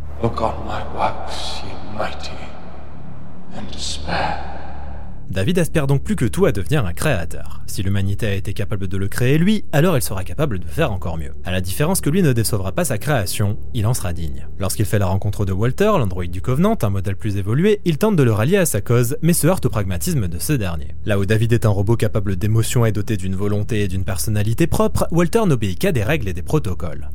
David 5.30 5.60
aspire 5.60 5.88
donc 5.88 6.04
plus 6.04 6.16
que 6.16 6.26
tout 6.26 6.46
à 6.46 6.52
devenir 6.52 6.86
un 6.86 6.94
créateur. 6.94 7.62
Si 7.68 7.84
l'humanité 7.84 8.28
a 8.28 8.34
été 8.34 8.54
capable 8.54 8.88
de 8.88 8.98
le 8.98 9.08
créer 9.08 9.38
lui, 9.38 9.66
alors 9.72 9.96
elle 9.96 10.02
sera 10.02 10.24
capable 10.24 10.58
de 10.58 10.66
faire 10.66 10.92
encore 10.92 11.18
mieux. 11.18 11.34
À 11.44 11.52
la 11.52 11.62
différence 11.62 12.02
que 12.02 12.10
lui 12.10 12.24
ne 12.24 12.32
décevra 12.34 12.72
pas 12.72 12.86
sa 12.86 12.98
création, 12.98 13.58
il 13.74 13.86
en 13.86 13.94
sera 13.94 14.14
digne. 14.14 14.48
Lorsqu'il 14.58 14.86
fait 14.86 15.00
la 15.00 15.06
rencontre 15.06 15.46
de 15.46 15.52
Walter, 15.52 15.92
l'androïde 15.98 16.32
du 16.32 16.42
Covenant, 16.42 16.78
un 16.82 16.90
modèle 16.90 17.18
plus 17.18 17.38
évolué, 17.38 17.82
il 17.84 17.98
tente 17.98 18.16
de 18.16 18.24
le 18.24 18.32
rallier 18.32 18.58
à 18.58 18.66
sa 18.66 18.82
cause, 18.82 19.18
mais 19.22 19.34
se 19.34 19.48
heurte 19.48 19.66
au 19.66 19.70
pragmatisme 19.70 20.28
de 20.28 20.40
ce 20.40 20.54
dernier. 20.54 20.96
Là 21.06 21.20
où 21.20 21.26
David 21.26 21.52
est 21.54 21.66
un 21.66 21.70
robot 21.70 21.98
capable 21.98 22.38
d'émotion 22.38 22.86
et 22.86 22.92
doté 22.92 23.18
d'une 23.18 23.36
volonté 23.36 23.82
et 23.82 23.88
d'une 23.88 24.06
personnalité 24.06 24.66
propre, 24.66 25.08
Walter 25.12 25.42
n'obéit 25.46 25.78
qu'à 25.78 25.92
des 25.92 26.04
règles 26.04 26.30
et 26.30 26.34
des 26.34 26.42
protocoles. 26.42 27.10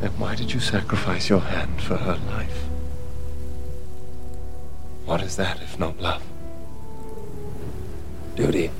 Then 0.00 0.10
why 0.18 0.34
did 0.34 0.50
you 0.50 0.60
sacrifice 0.60 1.28
your 1.28 1.42
hand 1.42 1.78
for 1.78 1.98
her 1.98 2.16
life? 2.38 2.64
What 5.06 5.18
is 5.22 5.36
that 5.36 5.56
if 5.62 5.78
not 5.78 5.94
love? 6.00 6.22
Duty. 8.40 8.70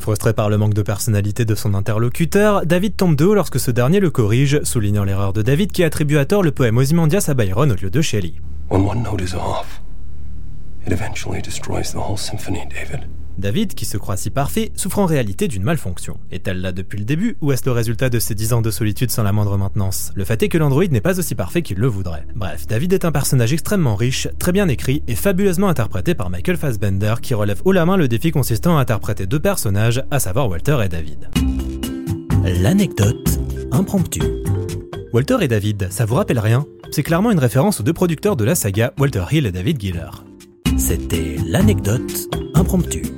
Frustré 0.00 0.32
par 0.32 0.48
le 0.48 0.58
manque 0.58 0.74
de 0.74 0.82
personnalité 0.82 1.44
de 1.44 1.54
son 1.54 1.74
interlocuteur, 1.74 2.64
David 2.64 2.96
tombe 2.96 3.16
de 3.16 3.24
haut 3.24 3.34
lorsque 3.34 3.60
ce 3.60 3.70
dernier 3.70 4.00
le 4.00 4.10
corrige, 4.10 4.60
soulignant 4.62 5.04
l'erreur 5.04 5.32
de 5.32 5.42
David 5.42 5.72
qui 5.72 5.84
attribue 5.84 6.18
à 6.18 6.24
tort 6.24 6.42
le 6.42 6.50
poème 6.50 6.78
Ozymandias 6.78 7.26
à 7.28 7.34
Byron 7.34 7.70
au 7.70 7.74
lieu 7.74 7.90
de 7.90 8.00
Shelley. 8.00 8.34
When 8.70 8.86
one 8.86 9.02
note 9.02 9.20
is 9.22 9.34
off, 9.34 9.80
it 10.86 10.92
eventually 10.92 11.42
destroys 11.42 11.92
the 11.92 11.96
whole 11.96 12.16
symphony, 12.16 12.66
David. 12.68 13.06
David, 13.38 13.74
qui 13.74 13.84
se 13.84 13.96
croit 13.96 14.16
si 14.16 14.30
parfait, 14.30 14.72
souffre 14.74 14.98
en 14.98 15.06
réalité 15.06 15.46
d'une 15.46 15.62
malfonction. 15.62 16.18
Est-elle 16.32 16.60
là 16.60 16.72
depuis 16.72 16.98
le 16.98 17.04
début, 17.04 17.36
ou 17.40 17.52
est-ce 17.52 17.64
le 17.64 17.72
résultat 17.72 18.10
de 18.10 18.18
ses 18.18 18.34
10 18.34 18.52
ans 18.52 18.62
de 18.62 18.70
solitude 18.70 19.12
sans 19.12 19.22
la 19.22 19.32
moindre 19.32 19.56
maintenance? 19.56 20.10
Le 20.14 20.24
fait 20.24 20.42
est 20.42 20.48
que 20.48 20.58
l'androïde 20.58 20.92
n'est 20.92 21.00
pas 21.00 21.18
aussi 21.20 21.34
parfait 21.34 21.62
qu'il 21.62 21.78
le 21.78 21.86
voudrait. 21.86 22.26
Bref, 22.34 22.66
David 22.66 22.92
est 22.92 23.04
un 23.04 23.12
personnage 23.12 23.52
extrêmement 23.52 23.94
riche, 23.94 24.28
très 24.38 24.50
bien 24.50 24.66
écrit 24.68 25.02
et 25.06 25.14
fabuleusement 25.14 25.68
interprété 25.68 26.14
par 26.14 26.30
Michael 26.30 26.56
Fassbender, 26.56 27.14
qui 27.22 27.34
relève 27.34 27.62
haut 27.64 27.72
la 27.72 27.86
main 27.86 27.96
le 27.96 28.08
défi 28.08 28.32
consistant 28.32 28.76
à 28.76 28.80
interpréter 28.80 29.26
deux 29.26 29.40
personnages, 29.40 30.02
à 30.10 30.18
savoir 30.18 30.48
Walter 30.48 30.78
et 30.84 30.88
David. 30.88 31.28
L'anecdote 32.44 33.38
impromptue. 33.70 34.22
Walter 35.12 35.36
et 35.42 35.48
David, 35.48 35.88
ça 35.90 36.04
vous 36.04 36.16
rappelle 36.16 36.38
rien? 36.38 36.66
C'est 36.90 37.02
clairement 37.02 37.30
une 37.30 37.38
référence 37.38 37.80
aux 37.80 37.82
deux 37.82 37.92
producteurs 37.92 38.36
de 38.36 38.44
la 38.44 38.54
saga, 38.54 38.92
Walter 38.98 39.24
Hill 39.30 39.46
et 39.46 39.52
David 39.52 39.80
Giller. 39.80 40.10
C'était 40.76 41.36
l'anecdote 41.46 42.28
impromptue. 42.54 43.17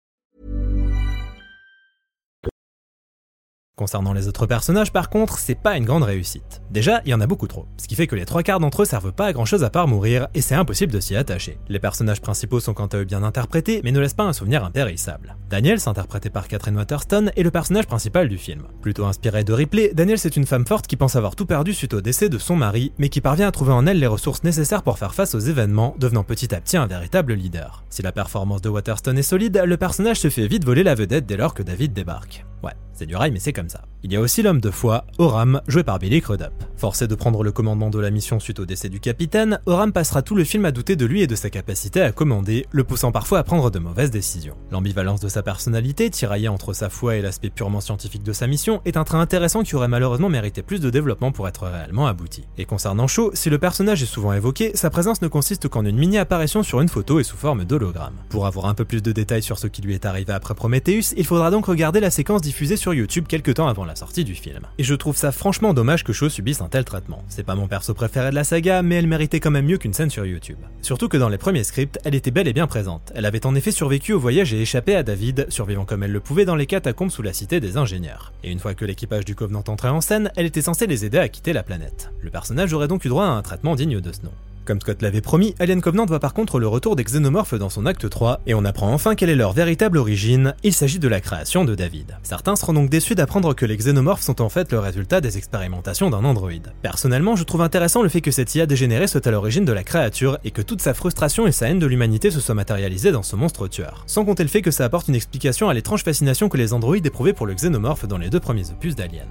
Concernant 3.81 4.13
les 4.13 4.27
autres 4.27 4.45
personnages, 4.45 4.93
par 4.93 5.09
contre, 5.09 5.39
c'est 5.39 5.55
pas 5.55 5.75
une 5.75 5.85
grande 5.85 6.03
réussite. 6.03 6.61
Déjà, 6.69 7.01
il 7.03 7.09
y 7.09 7.15
en 7.15 7.19
a 7.19 7.25
beaucoup 7.25 7.47
trop, 7.47 7.65
ce 7.77 7.87
qui 7.87 7.95
fait 7.95 8.05
que 8.05 8.15
les 8.15 8.25
trois 8.25 8.43
quarts 8.43 8.59
d'entre 8.59 8.83
eux 8.83 8.85
servent 8.85 9.11
pas 9.11 9.25
à 9.25 9.33
grand 9.33 9.45
chose 9.45 9.63
à 9.63 9.71
part 9.71 9.87
mourir, 9.87 10.27
et 10.35 10.41
c'est 10.41 10.53
impossible 10.53 10.93
de 10.93 10.99
s'y 10.99 11.15
attacher. 11.15 11.57
Les 11.67 11.79
personnages 11.79 12.21
principaux 12.21 12.59
sont 12.59 12.75
quant 12.75 12.85
à 12.85 12.97
eux 12.97 13.05
bien 13.05 13.23
interprétés, 13.23 13.81
mais 13.83 13.91
ne 13.91 13.99
laissent 13.99 14.13
pas 14.13 14.25
un 14.25 14.33
souvenir 14.33 14.63
impérissable. 14.63 15.35
Daniel, 15.49 15.79
interprété 15.87 16.29
par 16.29 16.47
Catherine 16.47 16.77
Waterston, 16.77 17.31
est 17.35 17.41
le 17.41 17.49
personnage 17.49 17.87
principal 17.87 18.29
du 18.29 18.37
film. 18.37 18.67
Plutôt 18.83 19.05
inspiré 19.05 19.43
de 19.43 19.51
Ripley, 19.51 19.93
Daniel 19.95 20.19
c'est 20.19 20.37
une 20.37 20.45
femme 20.45 20.67
forte 20.67 20.85
qui 20.85 20.95
pense 20.95 21.15
avoir 21.15 21.35
tout 21.35 21.47
perdu 21.47 21.73
suite 21.73 21.95
au 21.95 22.01
décès 22.01 22.29
de 22.29 22.37
son 22.37 22.55
mari, 22.55 22.93
mais 22.99 23.09
qui 23.09 23.19
parvient 23.19 23.47
à 23.47 23.51
trouver 23.51 23.73
en 23.73 23.87
elle 23.87 23.97
les 23.97 24.05
ressources 24.05 24.43
nécessaires 24.43 24.83
pour 24.83 24.99
faire 24.99 25.15
face 25.15 25.33
aux 25.33 25.39
événements, 25.39 25.95
devenant 25.97 26.23
petit 26.23 26.53
à 26.53 26.61
petit 26.61 26.77
un 26.77 26.85
véritable 26.85 27.33
leader. 27.33 27.83
Si 27.89 28.03
la 28.03 28.11
performance 28.11 28.61
de 28.61 28.69
Waterston 28.69 29.15
est 29.15 29.23
solide, 29.23 29.59
le 29.65 29.77
personnage 29.77 30.19
se 30.19 30.29
fait 30.29 30.45
vite 30.45 30.65
voler 30.65 30.83
la 30.83 30.93
vedette 30.93 31.25
dès 31.25 31.37
lors 31.37 31.55
que 31.55 31.63
David 31.63 31.93
débarque. 31.93 32.45
Ouais, 32.63 32.73
c'est 32.93 33.05
du 33.05 33.15
rail, 33.15 33.31
mais 33.31 33.39
c'est 33.39 33.53
comme 33.53 33.69
ça. 33.69 33.83
Il 34.03 34.11
y 34.11 34.15
a 34.15 34.19
aussi 34.19 34.41
l'homme 34.41 34.59
de 34.59 34.71
foi, 34.71 35.05
Oram, 35.19 35.61
joué 35.67 35.83
par 35.83 35.99
Billy 35.99 36.21
Crudup. 36.21 36.51
Forcé 36.75 37.07
de 37.07 37.13
prendre 37.13 37.43
le 37.43 37.51
commandement 37.51 37.91
de 37.91 37.99
la 37.99 38.09
mission 38.09 38.39
suite 38.39 38.59
au 38.59 38.65
décès 38.65 38.89
du 38.89 38.99
capitaine, 38.99 39.59
Oram 39.67 39.93
passera 39.93 40.23
tout 40.23 40.33
le 40.33 40.43
film 40.43 40.65
à 40.65 40.71
douter 40.71 40.95
de 40.95 41.05
lui 41.05 41.21
et 41.21 41.27
de 41.27 41.35
sa 41.35 41.51
capacité 41.51 42.01
à 42.01 42.11
commander, 42.11 42.65
le 42.71 42.83
poussant 42.83 43.11
parfois 43.11 43.37
à 43.37 43.43
prendre 43.43 43.69
de 43.69 43.77
mauvaises 43.77 44.09
décisions. 44.09 44.55
L'ambivalence 44.71 45.19
de 45.19 45.27
sa 45.27 45.43
personnalité, 45.43 46.09
tiraillée 46.09 46.47
entre 46.47 46.73
sa 46.73 46.89
foi 46.89 47.17
et 47.17 47.21
l'aspect 47.21 47.51
purement 47.51 47.79
scientifique 47.79 48.23
de 48.23 48.33
sa 48.33 48.47
mission, 48.47 48.81
est 48.85 48.97
un 48.97 49.03
trait 49.03 49.19
intéressant 49.19 49.61
qui 49.61 49.75
aurait 49.75 49.87
malheureusement 49.87 50.29
mérité 50.29 50.63
plus 50.63 50.81
de 50.81 50.89
développement 50.89 51.31
pour 51.31 51.47
être 51.47 51.67
réellement 51.67 52.07
abouti. 52.07 52.47
Et 52.57 52.65
concernant 52.65 53.05
Shaw, 53.05 53.29
si 53.35 53.51
le 53.51 53.59
personnage 53.59 54.01
est 54.01 54.07
souvent 54.07 54.33
évoqué, 54.33 54.71
sa 54.73 54.89
présence 54.89 55.21
ne 55.21 55.27
consiste 55.27 55.67
qu'en 55.67 55.85
une 55.85 55.97
mini-apparition 55.97 56.63
sur 56.63 56.81
une 56.81 56.89
photo 56.89 57.19
et 57.19 57.23
sous 57.23 57.37
forme 57.37 57.65
d'hologramme. 57.65 58.15
Pour 58.29 58.47
avoir 58.47 58.65
un 58.65 58.73
peu 58.73 58.85
plus 58.85 59.03
de 59.03 59.11
détails 59.11 59.43
sur 59.43 59.59
ce 59.59 59.67
qui 59.67 59.83
lui 59.83 59.93
est 59.93 60.07
arrivé 60.07 60.33
après 60.33 60.55
Prometheus, 60.55 61.13
il 61.15 61.25
faudra 61.27 61.51
donc 61.51 61.67
regarder 61.67 61.99
la 61.99 62.09
séquence 62.09 62.41
diffusée 62.41 62.77
sur 62.77 62.95
YouTube 62.95 63.25
quelques 63.27 63.53
temps 63.53 63.67
avant 63.67 63.85
la 63.85 63.90
sortie 63.95 64.23
du 64.23 64.35
film. 64.35 64.61
Et 64.77 64.83
je 64.83 64.95
trouve 64.95 65.15
ça 65.15 65.31
franchement 65.31 65.73
dommage 65.73 66.03
que 66.03 66.13
Shaw 66.13 66.29
subisse 66.29 66.61
un 66.61 66.69
tel 66.69 66.85
traitement. 66.85 67.23
C'est 67.27 67.43
pas 67.43 67.55
mon 67.55 67.67
perso 67.67 67.93
préféré 67.93 68.29
de 68.29 68.35
la 68.35 68.43
saga, 68.43 68.81
mais 68.81 68.95
elle 68.95 69.07
méritait 69.07 69.39
quand 69.39 69.51
même 69.51 69.65
mieux 69.65 69.77
qu'une 69.77 69.93
scène 69.93 70.09
sur 70.09 70.25
YouTube. 70.25 70.57
Surtout 70.81 71.09
que 71.09 71.17
dans 71.17 71.29
les 71.29 71.37
premiers 71.37 71.63
scripts, 71.63 71.99
elle 72.03 72.15
était 72.15 72.31
bel 72.31 72.47
et 72.47 72.53
bien 72.53 72.67
présente. 72.67 73.11
Elle 73.15 73.25
avait 73.25 73.45
en 73.45 73.55
effet 73.55 73.71
survécu 73.71 74.13
au 74.13 74.19
voyage 74.19 74.53
et 74.53 74.61
échappé 74.61 74.95
à 74.95 75.03
David, 75.03 75.47
survivant 75.49 75.85
comme 75.85 76.03
elle 76.03 76.11
le 76.11 76.19
pouvait 76.19 76.45
dans 76.45 76.55
les 76.55 76.65
catacombes 76.65 77.11
sous 77.11 77.21
la 77.21 77.33
cité 77.33 77.59
des 77.59 77.77
ingénieurs. 77.77 78.33
Et 78.43 78.51
une 78.51 78.59
fois 78.59 78.73
que 78.73 78.85
l'équipage 78.85 79.25
du 79.25 79.35
Covenant 79.35 79.63
entrait 79.67 79.89
en 79.89 80.01
scène, 80.01 80.31
elle 80.35 80.45
était 80.45 80.61
censée 80.61 80.87
les 80.87 81.05
aider 81.05 81.17
à 81.17 81.29
quitter 81.29 81.53
la 81.53 81.63
planète. 81.63 82.11
Le 82.21 82.29
personnage 82.29 82.73
aurait 82.73 82.87
donc 82.87 83.05
eu 83.05 83.09
droit 83.09 83.25
à 83.25 83.29
un 83.29 83.41
traitement 83.41 83.75
digne 83.75 84.01
de 84.01 84.11
ce 84.11 84.23
nom. 84.23 84.31
Comme 84.63 84.79
Scott 84.79 85.01
l'avait 85.01 85.21
promis, 85.21 85.55
Alien 85.59 85.81
Covenant 85.81 86.05
voit 86.05 86.19
par 86.19 86.35
contre 86.35 86.59
le 86.59 86.67
retour 86.67 86.95
des 86.95 87.03
xénomorphes 87.03 87.55
dans 87.55 87.69
son 87.69 87.87
acte 87.87 88.07
3, 88.07 88.41
et 88.45 88.53
on 88.53 88.63
apprend 88.63 88.93
enfin 88.93 89.15
quelle 89.15 89.31
est 89.31 89.35
leur 89.35 89.53
véritable 89.53 89.97
origine, 89.97 90.53
il 90.63 90.73
s'agit 90.73 90.99
de 90.99 91.07
la 91.07 91.19
création 91.19 91.65
de 91.65 91.73
David. 91.73 92.17
Certains 92.21 92.55
seront 92.55 92.73
donc 92.73 92.89
déçus 92.89 93.15
d'apprendre 93.15 93.55
que 93.55 93.65
les 93.65 93.75
xénomorphes 93.75 94.21
sont 94.21 94.39
en 94.39 94.49
fait 94.49 94.71
le 94.71 94.77
résultat 94.77 95.19
des 95.19 95.37
expérimentations 95.37 96.11
d'un 96.11 96.23
androïde. 96.23 96.73
Personnellement, 96.83 97.35
je 97.35 97.43
trouve 97.43 97.61
intéressant 97.61 98.03
le 98.03 98.09
fait 98.09 98.21
que 98.21 98.29
cette 98.29 98.53
IA 98.53 98.67
dégénérée 98.67 99.07
soit 99.07 99.25
à 99.25 99.31
l'origine 99.31 99.65
de 99.65 99.73
la 99.73 99.83
créature, 99.83 100.37
et 100.43 100.51
que 100.51 100.61
toute 100.61 100.81
sa 100.81 100.93
frustration 100.93 101.47
et 101.47 101.51
sa 101.51 101.67
haine 101.67 101.79
de 101.79 101.87
l'humanité 101.87 102.29
se 102.29 102.39
soient 102.39 102.53
matérialisées 102.53 103.11
dans 103.11 103.23
ce 103.23 103.35
monstre 103.35 103.67
tueur. 103.67 104.03
Sans 104.05 104.25
compter 104.25 104.43
le 104.43 104.49
fait 104.49 104.61
que 104.61 104.71
ça 104.71 104.85
apporte 104.85 105.07
une 105.07 105.15
explication 105.15 105.69
à 105.69 105.73
l'étrange 105.73 106.03
fascination 106.03 106.49
que 106.49 106.57
les 106.57 106.73
androïdes 106.73 107.05
éprouvaient 107.07 107.33
pour 107.33 107.47
le 107.47 107.55
xénomorphe 107.55 108.07
dans 108.07 108.19
les 108.19 108.29
deux 108.29 108.39
premiers 108.39 108.69
opus 108.69 108.95
d'Alien. 108.95 109.27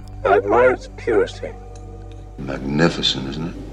Magnificent, 2.39 3.27
isn't 3.29 3.45
it? 3.45 3.70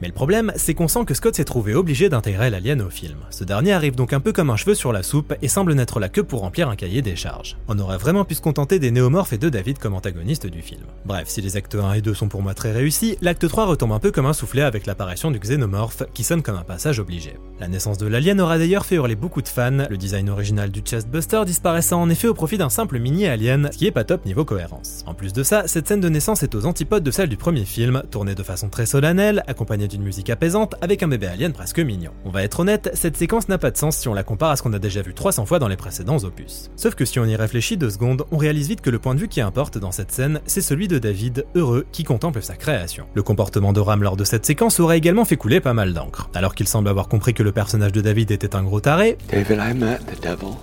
Mais 0.00 0.08
le 0.08 0.14
problème, 0.14 0.52
c'est 0.56 0.74
qu'on 0.74 0.86
sent 0.86 1.04
que 1.04 1.14
Scott 1.14 1.34
s'est 1.34 1.44
trouvé 1.44 1.74
obligé 1.74 2.08
d'intégrer 2.08 2.50
l'alien 2.50 2.80
au 2.82 2.90
film. 2.90 3.16
Ce 3.30 3.42
dernier 3.42 3.72
arrive 3.72 3.96
donc 3.96 4.12
un 4.12 4.20
peu 4.20 4.32
comme 4.32 4.50
un 4.50 4.56
cheveu 4.56 4.74
sur 4.74 4.92
la 4.92 5.02
soupe 5.02 5.34
et 5.42 5.48
semble 5.48 5.74
n'être 5.74 5.98
là 5.98 6.08
que 6.08 6.20
pour 6.20 6.40
remplir 6.40 6.68
un 6.68 6.76
cahier 6.76 7.02
des 7.02 7.16
charges. 7.16 7.56
On 7.66 7.78
aurait 7.78 7.98
vraiment 7.98 8.24
pu 8.24 8.34
se 8.34 8.40
contenter 8.40 8.78
des 8.78 8.92
néomorphes 8.92 9.32
et 9.32 9.38
de 9.38 9.48
David 9.48 9.78
comme 9.78 9.94
antagonistes 9.94 10.46
du 10.46 10.62
film. 10.62 10.82
Bref, 11.04 11.28
si 11.28 11.40
les 11.40 11.56
actes 11.56 11.74
1 11.74 11.94
et 11.94 12.00
2 12.00 12.14
sont 12.14 12.28
pour 12.28 12.42
moi 12.42 12.54
très 12.54 12.70
réussis, 12.70 13.18
l'acte 13.22 13.48
3 13.48 13.66
retombe 13.66 13.92
un 13.92 13.98
peu 13.98 14.12
comme 14.12 14.26
un 14.26 14.32
soufflet 14.32 14.62
avec 14.62 14.86
l'apparition 14.86 15.32
du 15.32 15.40
xénomorphe 15.40 16.04
qui 16.14 16.22
sonne 16.22 16.42
comme 16.42 16.56
un 16.56 16.62
passage 16.62 17.00
obligé. 17.00 17.34
La 17.58 17.66
naissance 17.66 17.98
de 17.98 18.06
l'alien 18.06 18.40
aura 18.40 18.58
d'ailleurs 18.58 18.86
fait 18.86 18.94
hurler 18.94 19.16
beaucoup 19.16 19.42
de 19.42 19.48
fans, 19.48 19.86
le 19.90 19.96
design 19.96 20.30
original 20.30 20.70
du 20.70 20.80
chestbuster 20.84 21.42
disparaissant 21.44 22.00
en 22.00 22.08
effet 22.08 22.28
au 22.28 22.34
profit 22.34 22.56
d'un 22.56 22.68
simple 22.68 23.00
mini-alien, 23.00 23.68
ce 23.72 23.78
qui 23.78 23.86
est 23.86 23.90
pas 23.90 24.04
top 24.04 24.24
niveau 24.26 24.44
cohérence. 24.44 25.02
En 25.06 25.14
plus 25.14 25.32
de 25.32 25.42
ça, 25.42 25.66
cette 25.66 25.88
scène 25.88 26.00
de 26.00 26.08
naissance 26.08 26.44
est 26.44 26.54
aux 26.54 26.66
antipodes 26.66 27.02
de 27.02 27.10
celle 27.10 27.28
du 27.28 27.36
premier 27.36 27.64
film, 27.64 28.04
tournée 28.12 28.36
de 28.36 28.42
façon 28.44 28.68
très 28.68 28.86
solennelle, 28.86 29.42
accompagnée 29.48 29.87
d'une 29.88 30.02
musique 30.02 30.30
apaisante 30.30 30.74
avec 30.80 31.02
un 31.02 31.08
bébé 31.08 31.26
alien 31.26 31.52
presque 31.52 31.80
mignon. 31.80 32.12
On 32.24 32.30
va 32.30 32.42
être 32.42 32.60
honnête, 32.60 32.90
cette 32.94 33.16
séquence 33.16 33.48
n'a 33.48 33.58
pas 33.58 33.70
de 33.70 33.76
sens 33.76 33.96
si 33.96 34.08
on 34.08 34.14
la 34.14 34.22
compare 34.22 34.50
à 34.50 34.56
ce 34.56 34.62
qu'on 34.62 34.72
a 34.72 34.78
déjà 34.78 35.02
vu 35.02 35.14
300 35.14 35.46
fois 35.46 35.58
dans 35.58 35.68
les 35.68 35.76
précédents 35.76 36.18
opus. 36.18 36.70
Sauf 36.76 36.94
que 36.94 37.04
si 37.04 37.18
on 37.18 37.24
y 37.24 37.34
réfléchit 37.34 37.76
deux 37.76 37.90
secondes, 37.90 38.24
on 38.30 38.36
réalise 38.36 38.68
vite 38.68 38.80
que 38.80 38.90
le 38.90 38.98
point 38.98 39.14
de 39.14 39.20
vue 39.20 39.28
qui 39.28 39.40
importe 39.40 39.78
dans 39.78 39.90
cette 39.92 40.12
scène, 40.12 40.40
c'est 40.46 40.60
celui 40.60 40.86
de 40.86 40.98
David, 40.98 41.46
heureux, 41.54 41.86
qui 41.90 42.04
contemple 42.04 42.42
sa 42.42 42.54
création. 42.54 43.06
Le 43.14 43.22
comportement 43.22 43.72
de 43.72 43.80
Ram 43.80 44.02
lors 44.02 44.16
de 44.16 44.24
cette 44.24 44.46
séquence 44.46 44.78
aurait 44.80 44.98
également 44.98 45.24
fait 45.24 45.36
couler 45.36 45.60
pas 45.60 45.74
mal 45.74 45.92
d'encre. 45.94 46.30
Alors 46.34 46.54
qu'il 46.54 46.68
semble 46.68 46.88
avoir 46.88 47.08
compris 47.08 47.34
que 47.34 47.42
le 47.42 47.52
personnage 47.52 47.92
de 47.92 48.00
David 48.00 48.30
était 48.30 48.54
un 48.54 48.62
gros 48.62 48.80
taré, 48.80 49.18
David, 49.30 49.58
I 49.60 49.74
met 49.74 49.98
the 49.98 50.22
devil. 50.22 50.54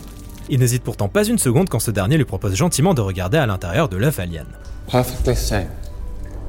il 0.49 0.59
n'hésite 0.59 0.83
pourtant 0.83 1.07
pas 1.09 1.23
une 1.25 1.39
seconde 1.39 1.69
quand 1.69 1.79
ce 1.79 1.91
dernier 1.91 2.17
lui 2.17 2.25
propose 2.25 2.55
gentiment 2.55 2.93
de 2.93 3.01
regarder 3.01 3.37
à 3.37 3.45
l'intérieur 3.47 3.89
de 3.89 3.97
l'œuf 3.97 4.19
alien. 4.19 4.45
Perfectly 4.91 5.35
safe. 5.35 5.67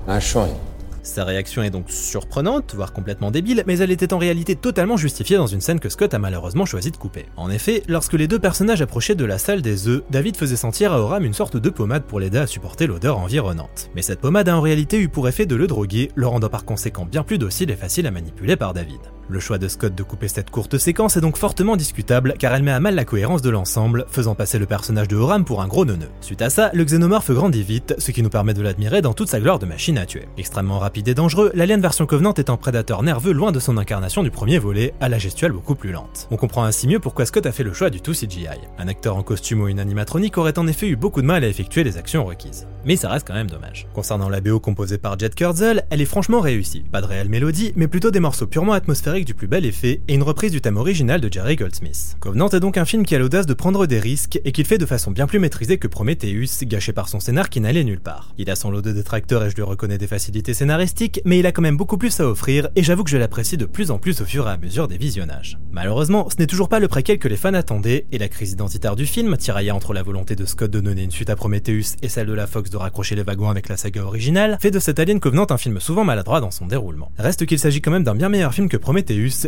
I'll 0.07 0.21
show 0.21 0.45
you. 0.47 0.76
Sa 1.07 1.25
réaction 1.25 1.63
est 1.63 1.71
donc 1.71 1.89
surprenante, 1.89 2.75
voire 2.75 2.93
complètement 2.93 3.31
débile, 3.31 3.63
mais 3.67 3.79
elle 3.79 3.93
était 3.93 4.13
en 4.13 4.19
réalité 4.19 4.57
totalement 4.57 4.97
justifiée 4.97 5.37
dans 5.37 5.47
une 5.47 5.61
scène 5.61 5.79
que 5.79 5.89
Scott 5.89 6.13
a 6.13 6.19
malheureusement 6.19 6.67
choisi 6.67 6.91
de 6.91 6.97
couper. 6.97 7.27
En 7.37 7.49
effet, 7.49 7.85
lorsque 7.87 8.15
les 8.15 8.27
deux 8.27 8.41
personnages 8.41 8.83
approchaient 8.83 9.15
de 9.15 9.25
la 9.25 9.39
salle 9.39 9.63
des 9.63 9.87
œufs, 9.87 10.03
David 10.11 10.37
faisait 10.37 10.57
sentir 10.57 10.93
à 10.93 11.01
Oram 11.01 11.25
une 11.25 11.33
sorte 11.33 11.57
de 11.57 11.71
pommade 11.71 12.03
pour 12.03 12.19
l'aider 12.19 12.39
à 12.39 12.49
supporter 12.49 12.89
l'odeur 12.89 13.19
environnante. 13.19 13.89
Mais 13.95 14.03
cette 14.03 14.21
pommade 14.21 14.49
a 14.49 14.57
en 14.57 14.61
réalité 14.61 14.99
eu 14.99 15.09
pour 15.09 15.29
effet 15.29 15.47
de 15.47 15.55
le 15.55 15.69
droguer, 15.69 16.11
le 16.17 16.27
rendant 16.27 16.49
par 16.49 16.65
conséquent 16.65 17.07
bien 17.07 17.23
plus 17.23 17.39
docile 17.39 17.71
et 17.71 17.77
facile 17.77 18.09
à 18.09 18.11
manipuler 18.11 18.57
par 18.57 18.75
David. 18.75 19.01
Le 19.29 19.41
choix 19.41 19.59
de 19.59 19.67
Scott 19.67 19.93
de 19.93 20.05
couper 20.05 20.29
cette 20.29 20.51
courte 20.51 20.79
séquence 20.79 21.17
est 21.17 21.21
donc 21.21 21.37
fortement 21.37 21.75
discutable 21.75 22.35
car 22.39 22.55
elle 22.55 22.63
met 22.63 22.71
à 22.71 22.79
mal 22.79 22.95
la 22.95 23.05
cohérence 23.05 23.43
de 23.43 23.51
l'ensemble, 23.51 24.07
faisant 24.09 24.37
passer 24.37 24.61
le 24.61 24.67
personnage 24.67 25.09
de 25.09 25.17
Oram 25.17 25.45
pour 25.45 25.63
un 25.63 25.67
gros 25.67 25.85
neuneu. 25.85 26.07
Suite 26.21 26.43
à 26.43 26.49
ça, 26.49 26.71
le 26.73 26.85
xénomorphe 26.85 27.33
grandit 27.33 27.65
vite, 27.65 27.97
ce 27.99 28.13
qui 28.13 28.23
nous 28.23 28.29
permet 28.29 28.55
de 28.55 28.63
l'admirer 28.63 29.03
dans 29.03 29.15
toute 29.15 29.29
sa 29.29 29.41
gloire 29.41 29.59
de 29.59 29.67
machine 29.67 29.99
à 29.99 30.07
tuer. 30.07 30.29
Extrêmement 30.39 30.79
rapide 30.79 31.09
et 31.09 31.15
dangereux, 31.15 31.51
l'alien 31.55 31.81
version 31.81 32.07
Covenant 32.07 32.35
est 32.35 32.51
un 32.51 32.57
prédateur 32.57 33.03
nerveux 33.03 33.33
loin 33.33 33.51
de 33.51 33.59
son 33.59 33.79
incarnation 33.79 34.23
du 34.23 34.31
premier 34.31 34.61
volet, 34.61 34.95
à 35.01 35.09
la 35.09 35.19
gestuelle 35.19 35.51
beaucoup 35.51 35.75
plus 35.75 35.91
lente. 35.91 36.29
On 36.31 36.37
comprend 36.37 36.63
ainsi 36.63 36.87
mieux 36.87 37.01
pourquoi 37.01 37.27
Scott 37.27 37.47
a 37.47 37.53
fait 37.53 37.65
le 37.65 37.73
choix 37.73 37.91
du 37.91 38.01
tout 38.01 38.13
CGI. 38.13 38.47
Un 38.79 38.87
acteur 38.87 39.17
en 39.17 39.25
costume 39.25 39.63
ou 39.63 39.67
une 39.67 39.81
animatronique 39.81 40.39
aurait 40.39 40.59
en 40.61 40.69
effet 40.69 40.87
eu 40.87 40.95
beaucoup 40.95 41.21
de 41.21 41.27
mal 41.27 41.43
à 41.43 41.49
effectuer 41.49 41.83
les 41.83 41.97
actions 41.97 42.25
requises. 42.25 42.69
Mais 42.85 42.95
ça 42.95 43.11
reste 43.11 43.27
quand 43.27 43.35
même 43.35 43.51
dommage. 43.51 43.89
Concernant 43.93 44.29
la 44.29 44.41
BO 44.41 44.61
composée 44.61 44.99
par 44.99 45.19
Jet 45.19 45.35
Kurzel, 45.35 45.85
elle 45.91 46.01
est 46.01 46.05
franchement 46.05 46.41
réussie. 46.41 46.85
Pas 46.93 47.01
de 47.01 47.07
réelle 47.07 47.29
mélodie, 47.29 47.73
mais 47.75 47.89
plutôt 47.89 48.13
des 48.13 48.21
morceaux 48.21 48.47
purement 48.47 48.73
atmosphériques 48.73 49.16
du 49.25 49.35
plus 49.35 49.47
bel 49.47 49.65
effet 49.65 50.01
et 50.09 50.15
une 50.15 50.23
reprise 50.23 50.53
du 50.53 50.61
thème 50.61 50.77
original 50.77 51.21
de 51.21 51.33
Jerry 51.33 51.57
Goldsmith. 51.57 52.17
Covenant 52.21 52.49
est 52.49 52.61
donc 52.61 52.77
un 52.77 52.85
film 52.85 53.05
qui 53.07 53.15
a 53.15 53.19
l'audace 53.19 53.47
de 53.47 53.55
prendre 53.55 53.87
des 53.87 53.99
risques 53.99 54.41
et 54.45 54.53
qu'il 54.53 54.65
fait 54.65 54.79
de 54.79 54.87
façon 54.87 55.11
bien 55.11 55.27
plus 55.27 55.39
maîtrisée 55.39 55.79
que 55.79 55.89
Prometheus, 55.89 56.65
gâché 56.65 56.93
par 56.93 57.09
son 57.09 57.21
scénar 57.21 57.49
qui 57.49 57.61
n'allait 57.61 57.85
nulle 57.85 58.01
part. 58.01 58.35
Il 58.39 58.51
a 58.51 58.57
son 58.57 58.71
lot 58.71 58.83
de 58.83 58.93
détracteurs 58.93 59.45
et 59.45 59.51
je 59.51 59.57
lui 59.57 59.63
reconnais 59.63 59.99
des 59.99 60.07
facilités 60.07 60.55
scénaristiques, 60.55 61.21
mais 61.25 61.39
il 61.39 61.47
a 61.47 61.53
quand 61.53 61.63
même 61.63 61.77
beaucoup 61.77 61.99
plus 61.99 62.21
à 62.21 62.29
offrir 62.29 62.69
et 62.77 62.83
j'avoue 62.83 63.05
que 63.05 63.11
je 63.11 63.17
l'apprécie 63.17 63.57
de 63.57 63.67
plus 63.67 63.91
en 63.91 63.99
plus 63.99 64.21
au 64.21 64.25
fur 64.25 64.47
et 64.49 64.51
à 64.51 64.57
mesure 64.57 64.89
des 64.89 64.99
visionnages. 64.99 65.59
Malheureusement, 65.73 66.29
ce 66.31 66.37
n'est 66.39 66.47
toujours 66.47 66.69
pas 66.69 66.81
le 66.81 66.89
préquel 66.89 67.19
que 67.19 67.29
les 67.29 67.37
fans 67.37 67.55
attendaient 67.55 68.07
et 68.13 68.19
la 68.19 68.29
crise 68.29 68.53
identitaire 68.53 68.97
du 68.97 69.07
film, 69.07 69.37
tiraillée 69.37 69.71
entre 69.71 69.93
la 69.93 70.03
volonté 70.03 70.37
de 70.37 70.45
Scott 70.45 70.71
de 70.71 70.81
donner 70.81 71.03
une 71.03 71.11
suite 71.11 71.31
à 71.31 71.37
Prometheus 71.37 71.97
et 72.03 72.09
celle 72.09 72.27
de 72.27 72.33
la 72.33 72.47
Fox 72.47 72.71
de 72.71 72.77
raccrocher 72.77 73.15
les 73.15 73.23
wagons 73.23 73.51
avec 73.51 73.69
la 73.69 73.77
saga 73.77 74.03
originale, 74.03 74.59
fait 74.61 74.71
de 74.71 74.79
cet 74.79 74.99
Alien 74.99 75.21
Covenant 75.21 75.47
un 75.51 75.57
film 75.57 75.81
souvent 75.81 76.05
maladroit 76.05 76.41
dans 76.41 76.51
son 76.51 76.67
déroulement. 76.67 77.13
Reste 77.19 77.47
qu'il 77.47 77.59
s'agit 77.59 77.81
quand 77.81 77.91
même 77.91 78.05
d'un 78.05 78.15
bien 78.15 78.29
meilleur 78.29 78.53
film 78.53 78.69
que 78.69 78.77
Prometheus, 78.77 79.06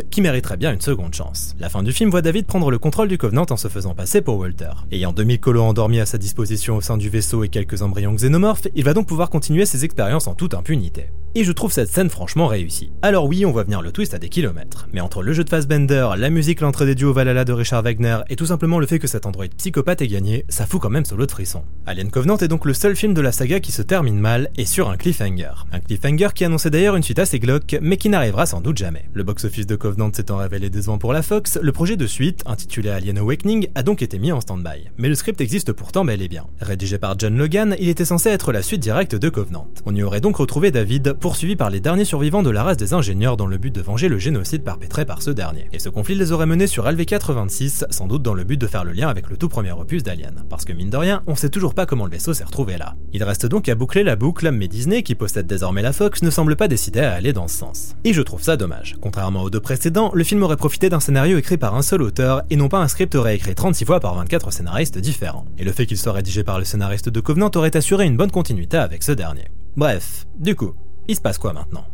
qui 0.09 0.21
mériterait 0.21 0.57
bien 0.57 0.73
une 0.73 0.81
seconde 0.81 1.13
chance. 1.13 1.55
La 1.59 1.69
fin 1.69 1.83
du 1.83 1.91
film 1.91 2.09
voit 2.09 2.21
David 2.21 2.45
prendre 2.45 2.71
le 2.71 2.79
contrôle 2.79 3.07
du 3.07 3.17
Covenant 3.17 3.45
en 3.49 3.57
se 3.57 3.67
faisant 3.67 3.93
passer 3.93 4.21
pour 4.21 4.37
Walter. 4.37 4.71
Ayant 4.91 5.13
2000 5.13 5.39
colos 5.39 5.63
endormis 5.63 5.99
à 5.99 6.05
sa 6.05 6.17
disposition 6.17 6.77
au 6.77 6.81
sein 6.81 6.97
du 6.97 7.09
vaisseau 7.09 7.43
et 7.43 7.49
quelques 7.49 7.81
embryons 7.81 8.13
xénomorphes, 8.13 8.67
il 8.75 8.83
va 8.83 8.93
donc 8.93 9.07
pouvoir 9.07 9.29
continuer 9.29 9.65
ses 9.65 9.85
expériences 9.85 10.27
en 10.27 10.35
toute 10.35 10.53
impunité. 10.53 11.07
Et 11.35 11.43
je 11.43 11.51
trouve 11.51 11.71
cette 11.71 11.91
scène 11.91 12.09
franchement 12.09 12.47
réussie. 12.47 12.91
Alors 13.03 13.27
oui, 13.27 13.45
on 13.45 13.51
voit 13.51 13.63
venir 13.63 13.83
le 13.83 13.91
twist 13.91 14.15
à 14.15 14.17
des 14.17 14.29
kilomètres. 14.29 14.87
Mais 14.93 14.99
entre 14.99 15.21
le 15.21 15.31
jeu 15.31 15.43
de 15.43 15.49
Fassbender, 15.49 16.09
la 16.17 16.31
musique, 16.31 16.59
l'entrée 16.61 16.87
des 16.87 16.95
duos 16.95 17.13
Valhalla 17.13 17.45
de 17.45 17.53
Richard 17.53 17.83
Wagner 17.83 18.17
et 18.29 18.35
tout 18.35 18.47
simplement 18.47 18.79
le 18.79 18.87
fait 18.87 18.97
que 18.97 19.07
cet 19.07 19.27
androïde 19.27 19.53
psychopathe 19.53 20.01
ait 20.01 20.07
gagné, 20.07 20.45
ça 20.49 20.65
fout 20.65 20.81
quand 20.81 20.89
même 20.89 21.05
solo 21.05 21.27
de 21.27 21.31
frisson. 21.31 21.63
Alien 21.85 22.09
Covenant 22.09 22.37
est 22.37 22.47
donc 22.47 22.65
le 22.65 22.73
seul 22.73 22.95
film 22.95 23.13
de 23.13 23.21
la 23.21 23.31
saga 23.31 23.59
qui 23.59 23.71
se 23.71 23.83
termine 23.83 24.19
mal 24.19 24.49
et 24.57 24.65
sur 24.65 24.89
un 24.89 24.97
cliffhanger. 24.97 25.51
Un 25.71 25.79
cliffhanger 25.79 26.29
qui 26.33 26.45
annonçait 26.45 26.71
d'ailleurs 26.71 26.95
une 26.95 27.03
suite 27.03 27.19
assez 27.19 27.37
glauque, 27.37 27.77
mais 27.79 27.97
qui 27.97 28.09
n'arrivera 28.09 28.47
sans 28.47 28.61
doute 28.61 28.77
jamais. 28.77 29.07
Box-office 29.49 29.67
de 29.67 29.75
Covenant 29.75 30.11
s'étant 30.13 30.37
révélé 30.37 30.69
décevant 30.69 30.99
pour 30.99 31.11
la 31.11 31.23
Fox, 31.23 31.57
le 31.61 31.71
projet 31.71 31.97
de 31.97 32.05
suite, 32.05 32.43
intitulé 32.45 32.91
Alien 32.91 33.17
Awakening, 33.17 33.67
a 33.73 33.81
donc 33.81 34.03
été 34.03 34.19
mis 34.19 34.31
en 34.31 34.41
stand-by. 34.41 34.89
Mais 34.97 35.09
le 35.09 35.15
script 35.15 35.41
existe 35.41 35.73
pourtant 35.73 36.05
bel 36.05 36.21
et 36.21 36.27
bien. 36.27 36.45
Rédigé 36.61 36.99
par 36.99 37.17
John 37.17 37.35
Logan, 37.35 37.75
il 37.79 37.89
était 37.89 38.05
censé 38.05 38.29
être 38.29 38.51
la 38.51 38.61
suite 38.61 38.81
directe 38.81 39.15
de 39.15 39.29
Covenant. 39.29 39.67
On 39.85 39.95
y 39.95 40.03
aurait 40.03 40.21
donc 40.21 40.37
retrouvé 40.37 40.69
David, 40.69 41.13
poursuivi 41.13 41.55
par 41.55 41.71
les 41.71 41.79
derniers 41.79 42.05
survivants 42.05 42.43
de 42.43 42.51
la 42.51 42.63
race 42.63 42.77
des 42.77 42.93
ingénieurs 42.93 43.37
dans 43.37 43.47
le 43.47 43.57
but 43.57 43.73
de 43.73 43.81
venger 43.81 44.07
le 44.07 44.19
génocide 44.19 44.63
perpétré 44.63 45.03
par 45.03 45.23
ce 45.23 45.31
dernier. 45.31 45.67
Et 45.73 45.79
ce 45.79 45.89
conflit 45.89 46.15
les 46.15 46.31
aurait 46.31 46.45
menés 46.45 46.67
sur 46.67 46.85
LV-426, 46.85 47.85
sans 47.89 48.07
doute 48.07 48.21
dans 48.21 48.35
le 48.35 48.43
but 48.43 48.57
de 48.57 48.67
faire 48.67 48.83
le 48.83 48.91
lien 48.91 49.09
avec 49.09 49.29
le 49.29 49.37
tout 49.37 49.49
premier 49.49 49.71
opus 49.71 50.03
d'Alien. 50.03 50.43
Parce 50.49 50.65
que 50.65 50.73
mine 50.73 50.91
de 50.91 50.97
rien, 50.97 51.23
on 51.25 51.35
sait 51.35 51.49
toujours 51.49 51.73
pas 51.73 51.87
comment 51.87 52.05
le 52.05 52.11
vaisseau 52.11 52.35
s'est 52.35 52.43
retrouvé 52.43 52.77
là. 52.77 52.95
Il 53.13 53.23
reste 53.23 53.47
donc 53.47 53.67
à 53.67 53.75
boucler 53.75 54.03
la 54.03 54.15
boucle, 54.15 54.51
mais 54.51 54.67
Disney, 54.67 55.01
qui 55.01 55.15
possède 55.15 55.47
désormais 55.47 55.81
la 55.81 55.93
Fox, 55.93 56.21
ne 56.21 56.29
semble 56.29 56.55
pas 56.55 56.67
décidé 56.67 56.99
à 56.99 57.13
aller 57.13 57.33
dans 57.33 57.47
ce 57.47 57.57
sens. 57.57 57.95
Et 58.03 58.13
je 58.13 58.21
trouve 58.21 58.43
ça 58.43 58.57
dommage. 58.57 58.95
Contrairement 59.01 59.38
aux 59.43 59.49
deux 59.49 59.59
précédents, 59.59 60.11
le 60.13 60.23
film 60.23 60.43
aurait 60.43 60.57
profité 60.57 60.89
d'un 60.89 60.99
scénario 60.99 61.37
écrit 61.37 61.57
par 61.57 61.75
un 61.75 61.81
seul 61.81 62.01
auteur 62.01 62.43
et 62.49 62.55
non 62.55 62.69
pas 62.69 62.79
un 62.79 62.87
script 62.87 63.15
réécrit 63.15 63.55
36 63.55 63.85
fois 63.85 63.99
par 63.99 64.15
24 64.15 64.51
scénaristes 64.51 64.97
différents. 64.97 65.45
Et 65.57 65.63
le 65.63 65.71
fait 65.71 65.85
qu'il 65.85 65.97
soit 65.97 66.13
rédigé 66.13 66.43
par 66.43 66.59
le 66.59 66.65
scénariste 66.65 67.09
de 67.09 67.19
Covenant 67.19 67.51
aurait 67.55 67.75
assuré 67.75 68.05
une 68.05 68.17
bonne 68.17 68.31
continuité 68.31 68.77
avec 68.77 69.03
ce 69.03 69.11
dernier. 69.11 69.45
Bref, 69.75 70.25
du 70.37 70.55
coup, 70.55 70.73
il 71.07 71.15
se 71.15 71.21
passe 71.21 71.37
quoi 71.37 71.53
maintenant? 71.53 71.85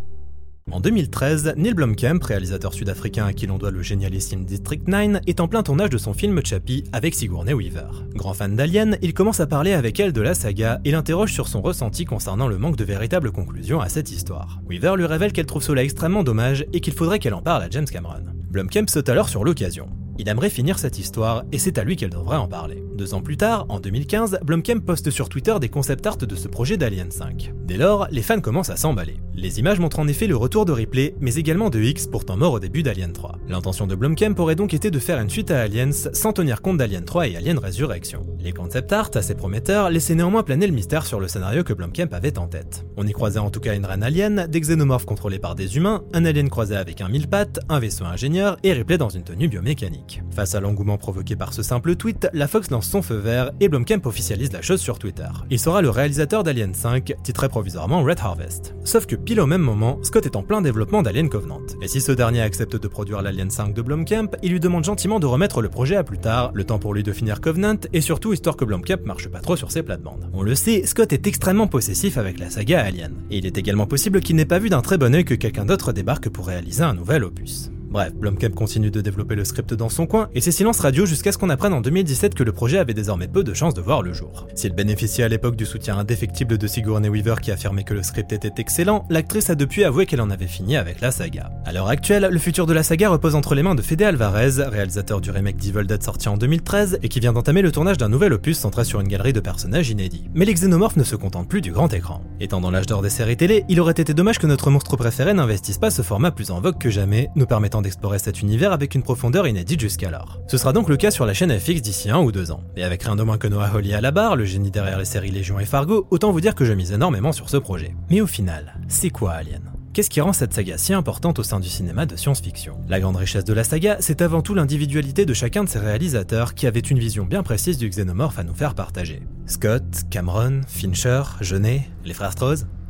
En 0.75 0.81
2013, 0.81 1.53
Neil 1.55 1.73
Blomkamp, 1.73 2.19
réalisateur 2.21 2.73
sud-africain 2.73 3.25
à 3.25 3.31
qui 3.31 3.47
l'on 3.47 3.57
doit 3.57 3.71
le 3.71 3.81
génialissime 3.81 4.43
District 4.43 4.85
9, 4.87 5.21
est 5.25 5.39
en 5.39 5.47
plein 5.47 5.63
tournage 5.63 5.89
de 5.89 5.97
son 5.97 6.13
film 6.13 6.41
Chappie 6.43 6.83
avec 6.91 7.15
Sigourney 7.15 7.53
Weaver. 7.53 7.87
Grand 8.13 8.33
fan 8.33 8.57
d'Alien, 8.57 8.97
il 9.01 9.13
commence 9.13 9.39
à 9.39 9.47
parler 9.47 9.71
avec 9.71 10.01
elle 10.01 10.11
de 10.11 10.19
la 10.19 10.33
saga 10.33 10.81
et 10.83 10.91
l'interroge 10.91 11.31
sur 11.31 11.47
son 11.47 11.61
ressenti 11.61 12.03
concernant 12.03 12.49
le 12.49 12.57
manque 12.57 12.75
de 12.75 12.83
véritable 12.83 13.31
conclusion 13.31 13.79
à 13.79 13.87
cette 13.87 14.11
histoire. 14.11 14.59
Weaver 14.67 14.95
lui 14.97 15.05
révèle 15.05 15.31
qu'elle 15.31 15.45
trouve 15.45 15.63
cela 15.63 15.81
extrêmement 15.81 16.23
dommage 16.23 16.65
et 16.73 16.81
qu'il 16.81 16.93
faudrait 16.93 17.19
qu'elle 17.19 17.35
en 17.35 17.41
parle 17.41 17.63
à 17.63 17.69
James 17.69 17.85
Cameron. 17.85 18.25
Blomkamp 18.49 18.87
saute 18.87 19.07
alors 19.07 19.29
sur 19.29 19.45
l'occasion. 19.45 19.87
Il 20.17 20.29
aimerait 20.29 20.49
finir 20.49 20.79
cette 20.79 20.97
histoire 20.97 21.43
et 21.51 21.59
c'est 21.59 21.77
à 21.77 21.83
lui 21.83 21.95
qu'elle 21.95 22.09
devrait 22.09 22.37
en 22.37 22.47
parler. 22.47 22.83
Deux 22.95 23.13
ans 23.13 23.21
plus 23.21 23.35
tard, 23.35 23.65
en 23.67 23.81
2015, 23.81 24.39
Blomkamp 24.43 24.79
poste 24.79 25.09
sur 25.09 25.27
Twitter 25.27 25.53
des 25.59 25.67
concept 25.67 26.07
art 26.07 26.15
de 26.15 26.35
ce 26.35 26.47
projet 26.47 26.77
d'Alien 26.77 27.11
5. 27.11 27.51
Dès 27.65 27.75
lors, 27.75 28.07
les 28.09 28.21
fans 28.21 28.39
commencent 28.39 28.69
à 28.69 28.77
s'emballer. 28.77 29.17
Les 29.33 29.59
images 29.59 29.79
montrent 29.79 29.99
en 29.99 30.07
effet 30.07 30.27
le 30.27 30.37
retour 30.37 30.63
de 30.63 30.71
Ripley, 30.71 31.13
mais 31.19 31.35
également 31.35 31.69
de 31.69 31.81
X, 31.81 32.07
pourtant 32.07 32.37
mort 32.37 32.53
au 32.53 32.59
début 32.61 32.83
d'Alien 32.83 33.11
3. 33.11 33.37
L'intention 33.49 33.85
de 33.85 33.95
Blomkamp 33.95 34.35
aurait 34.37 34.55
donc 34.55 34.73
été 34.73 34.91
de 34.91 34.99
faire 34.99 35.19
une 35.19 35.29
suite 35.29 35.51
à 35.51 35.59
Aliens 35.59 35.91
sans 35.91 36.31
tenir 36.31 36.61
compte 36.61 36.77
d'Alien 36.77 37.03
3 37.03 37.27
et 37.27 37.35
Alien 37.35 37.59
Resurrection. 37.59 38.25
Les 38.39 38.53
concept 38.53 38.93
art, 38.93 39.11
assez 39.15 39.35
prometteurs, 39.35 39.89
laissaient 39.89 40.15
néanmoins 40.15 40.43
planer 40.43 40.67
le 40.67 40.73
mystère 40.73 41.05
sur 41.05 41.19
le 41.19 41.27
scénario 41.27 41.65
que 41.65 41.73
Blomkamp 41.73 42.13
avait 42.13 42.39
en 42.39 42.47
tête. 42.47 42.85
On 42.95 43.05
y 43.05 43.11
croisait 43.11 43.39
en 43.39 43.49
tout 43.49 43.59
cas 43.59 43.75
une 43.75 43.85
reine 43.85 44.03
alien, 44.03 44.47
des 44.47 44.61
xénomorphes 44.61 45.05
contrôlés 45.05 45.39
par 45.39 45.55
des 45.55 45.75
humains, 45.75 46.03
un 46.13 46.23
alien 46.23 46.49
croisé 46.49 46.77
avec 46.77 47.01
un 47.01 47.09
mille 47.09 47.27
pattes, 47.27 47.59
un 47.67 47.79
vaisseau 47.79 48.05
ingénieur 48.05 48.55
et 48.63 48.71
Ripley 48.71 48.97
dans 48.97 49.09
une 49.09 49.23
tenue 49.23 49.49
biomécanique. 49.49 50.04
Face 50.31 50.55
à 50.55 50.59
l'engouement 50.59 50.97
provoqué 50.97 51.35
par 51.35 51.53
ce 51.53 51.63
simple 51.63 51.95
tweet, 51.95 52.27
la 52.33 52.47
Fox 52.47 52.69
lance 52.71 52.87
son 52.87 53.01
feu 53.01 53.15
vert 53.15 53.51
et 53.59 53.69
Blomkamp 53.69 54.01
officialise 54.05 54.51
la 54.51 54.61
chose 54.61 54.81
sur 54.81 54.99
Twitter. 54.99 55.27
Il 55.49 55.59
sera 55.59 55.81
le 55.81 55.89
réalisateur 55.89 56.43
d'Alien 56.43 56.73
5, 56.73 57.13
titré 57.23 57.49
provisoirement 57.49 58.03
Red 58.03 58.19
Harvest. 58.19 58.75
Sauf 58.83 59.05
que 59.05 59.15
pile 59.15 59.39
au 59.39 59.45
même 59.45 59.61
moment, 59.61 59.99
Scott 60.03 60.25
est 60.25 60.35
en 60.35 60.43
plein 60.43 60.61
développement 60.61 61.01
d'Alien 61.01 61.29
Covenant. 61.29 61.61
Et 61.81 61.87
si 61.87 62.01
ce 62.01 62.11
dernier 62.11 62.41
accepte 62.41 62.75
de 62.75 62.87
produire 62.87 63.21
l'Alien 63.21 63.49
5 63.49 63.73
de 63.73 63.81
Blomkamp, 63.81 64.31
il 64.43 64.51
lui 64.51 64.59
demande 64.59 64.83
gentiment 64.83 65.19
de 65.19 65.25
remettre 65.25 65.61
le 65.61 65.69
projet 65.69 65.95
à 65.95 66.03
plus 66.03 66.19
tard, 66.19 66.51
le 66.53 66.63
temps 66.63 66.79
pour 66.79 66.93
lui 66.93 67.03
de 67.03 67.13
finir 67.13 67.41
Covenant, 67.41 67.79
et 67.93 68.01
surtout 68.01 68.33
histoire 68.33 68.57
que 68.57 68.65
Blomkamp 68.65 69.05
marche 69.05 69.29
pas 69.29 69.39
trop 69.39 69.55
sur 69.55 69.71
ses 69.71 69.83
plates-bandes. 69.83 70.29
On 70.33 70.43
le 70.43 70.55
sait, 70.55 70.85
Scott 70.85 71.13
est 71.13 71.27
extrêmement 71.27 71.67
possessif 71.67 72.17
avec 72.17 72.39
la 72.39 72.49
saga 72.49 72.83
Alien. 72.83 73.13
Et 73.31 73.37
il 73.37 73.45
est 73.45 73.57
également 73.57 73.87
possible 73.87 74.21
qu'il 74.21 74.35
n'ait 74.35 74.45
pas 74.45 74.59
vu 74.59 74.69
d'un 74.69 74.81
très 74.81 74.97
bon 74.97 75.13
œil 75.15 75.25
que 75.25 75.35
quelqu'un 75.35 75.65
d'autre 75.65 75.91
débarque 75.91 76.29
pour 76.29 76.47
réaliser 76.47 76.83
un 76.83 76.93
nouvel 76.93 77.23
opus. 77.23 77.71
Bref, 77.95 78.13
Blomkamp 78.13 78.51
continue 78.51 78.91
de 78.91 78.99
développer 78.99 79.35
le 79.35 79.45
script 79.45 79.73
dans 79.73 79.87
son 79.87 80.05
coin, 80.05 80.27
et 80.35 80.41
c'est 80.41 80.51
silence 80.51 80.81
radio 80.81 81.05
jusqu'à 81.05 81.31
ce 81.31 81.37
qu'on 81.37 81.49
apprenne 81.49 81.71
en 81.71 81.79
2017 81.79 82.35
que 82.35 82.43
le 82.43 82.51
projet 82.51 82.77
avait 82.77 82.93
désormais 82.93 83.29
peu 83.29 83.41
de 83.41 83.53
chances 83.53 83.73
de 83.73 83.79
voir 83.79 84.01
le 84.01 84.11
jour. 84.11 84.47
S'il 84.53 84.73
bénéficiait 84.73 85.23
à 85.23 85.29
l'époque 85.29 85.55
du 85.55 85.65
soutien 85.65 85.97
indéfectible 85.97 86.57
de 86.57 86.67
Sigourney 86.67 87.07
Weaver 87.07 87.35
qui 87.41 87.51
affirmait 87.51 87.85
que 87.85 87.93
le 87.93 88.03
script 88.03 88.33
était 88.33 88.51
excellent, 88.57 89.05
l'actrice 89.09 89.49
a 89.49 89.55
depuis 89.55 89.85
avoué 89.85 90.05
qu'elle 90.05 90.19
en 90.19 90.29
avait 90.29 90.45
fini 90.45 90.75
avec 90.75 90.99
la 90.99 91.11
saga. 91.11 91.51
À 91.63 91.71
l'heure 91.71 91.87
actuelle, 91.87 92.27
le 92.29 92.37
futur 92.37 92.65
de 92.65 92.73
la 92.73 92.83
saga 92.83 93.07
repose 93.07 93.33
entre 93.33 93.55
les 93.55 93.63
mains 93.63 93.75
de 93.75 93.81
Fede 93.81 94.01
Alvarez, 94.01 94.61
réalisateur 94.67 95.21
du 95.21 95.31
remake 95.31 95.55
d'Evil 95.55 95.87
sorti 96.01 96.27
en 96.27 96.35
2013, 96.35 96.99
et 97.01 97.07
qui 97.07 97.21
vient 97.21 97.31
d'entamer 97.31 97.61
le 97.61 97.71
tournage 97.71 97.97
d'un 97.97 98.09
nouvel 98.09 98.33
opus 98.33 98.57
centré 98.57 98.83
sur 98.83 98.99
une 98.99 99.07
galerie 99.07 99.31
de 99.31 99.39
personnages 99.39 99.89
inédits. 99.89 100.29
Mais 100.33 100.43
les 100.43 100.53
xénomorphes 100.53 100.97
ne 100.97 101.05
se 101.05 101.15
contentent 101.15 101.47
plus 101.47 101.61
du 101.61 101.71
grand 101.71 101.93
écran. 101.93 102.21
Étant 102.41 102.59
dans 102.59 102.71
l'âge 102.71 102.87
d'or 102.87 103.01
des 103.01 103.09
séries 103.09 103.37
télé, 103.37 103.63
il 103.69 103.79
aurait 103.79 103.93
été 103.93 104.13
dommage 104.13 104.37
que 104.37 104.47
notre 104.47 104.69
monstre 104.69 104.97
préféré 104.97 105.33
n'investisse 105.33 105.77
pas 105.77 105.91
ce 105.91 106.01
format 106.01 106.31
plus 106.31 106.51
en 106.51 106.59
vogue 106.59 106.77
que 106.77 106.89
jamais, 106.89 107.29
nous 107.37 107.45
permettant 107.45 107.84
d'explorer 107.85 108.19
cet 108.19 108.41
univers 108.41 108.73
avec 108.73 108.95
une 108.95 109.03
profondeur 109.03 109.47
inédite 109.47 109.79
jusqu'alors. 109.79 110.41
Ce 110.47 110.57
sera 110.57 110.73
donc 110.73 110.89
le 110.89 110.97
cas 110.97 111.11
sur 111.11 111.25
la 111.25 111.33
chaîne 111.33 111.57
FX 111.57 111.81
d'ici 111.81 112.09
un 112.09 112.19
ou 112.19 112.31
deux 112.31 112.51
ans. 112.51 112.63
Et 112.75 112.83
avec 112.83 113.03
rien 113.03 113.15
de 113.15 113.23
moins 113.23 113.37
que 113.37 113.47
Noah 113.47 113.67
Hawley 113.73 113.93
à 113.93 114.01
la 114.01 114.11
barre, 114.11 114.35
le 114.35 114.43
génie 114.43 114.71
derrière 114.71 114.97
les 114.97 115.05
séries 115.05 115.31
Légion 115.31 115.59
et 115.59 115.65
Fargo, 115.65 116.07
autant 116.11 116.31
vous 116.31 116.41
dire 116.41 116.55
que 116.55 116.65
je 116.65 116.73
mise 116.73 116.91
énormément 116.91 117.31
sur 117.31 117.49
ce 117.49 117.57
projet. 117.57 117.95
Mais 118.09 118.21
au 118.21 118.27
final, 118.27 118.79
c'est 118.87 119.11
quoi 119.11 119.31
Alien? 119.31 119.71
Qu'est-ce 119.93 120.09
qui 120.09 120.19
rend 120.19 120.33
cette 120.33 120.53
saga 120.53 120.77
si 120.77 120.93
importante 120.93 121.39
au 121.39 121.43
sein 121.43 121.61
du 121.61 121.69
cinéma 121.69 122.05
de 122.05 122.17
science-fiction? 122.17 122.81
La 122.89 122.99
grande 122.99 123.15
richesse 123.15 123.45
de 123.45 123.53
la 123.53 123.63
saga, 123.63 123.95
c'est 124.01 124.21
avant 124.21 124.41
tout 124.41 124.53
l'individualité 124.53 125.25
de 125.25 125.33
chacun 125.33 125.63
de 125.63 125.69
ses 125.69 125.79
réalisateurs 125.79 126.53
qui 126.53 126.67
avaient 126.67 126.81
une 126.81 126.99
vision 126.99 127.23
bien 127.23 127.43
précise 127.43 127.77
du 127.77 127.87
xénomorphe 127.87 128.37
à 128.37 128.43
nous 128.43 128.53
faire 128.53 128.75
partager. 128.75 129.21
Scott, 129.45 129.83
Cameron, 130.09 130.59
Fincher, 130.67 131.21
Jeunet, 131.39 131.87
les 132.03 132.13
frères 132.13 132.35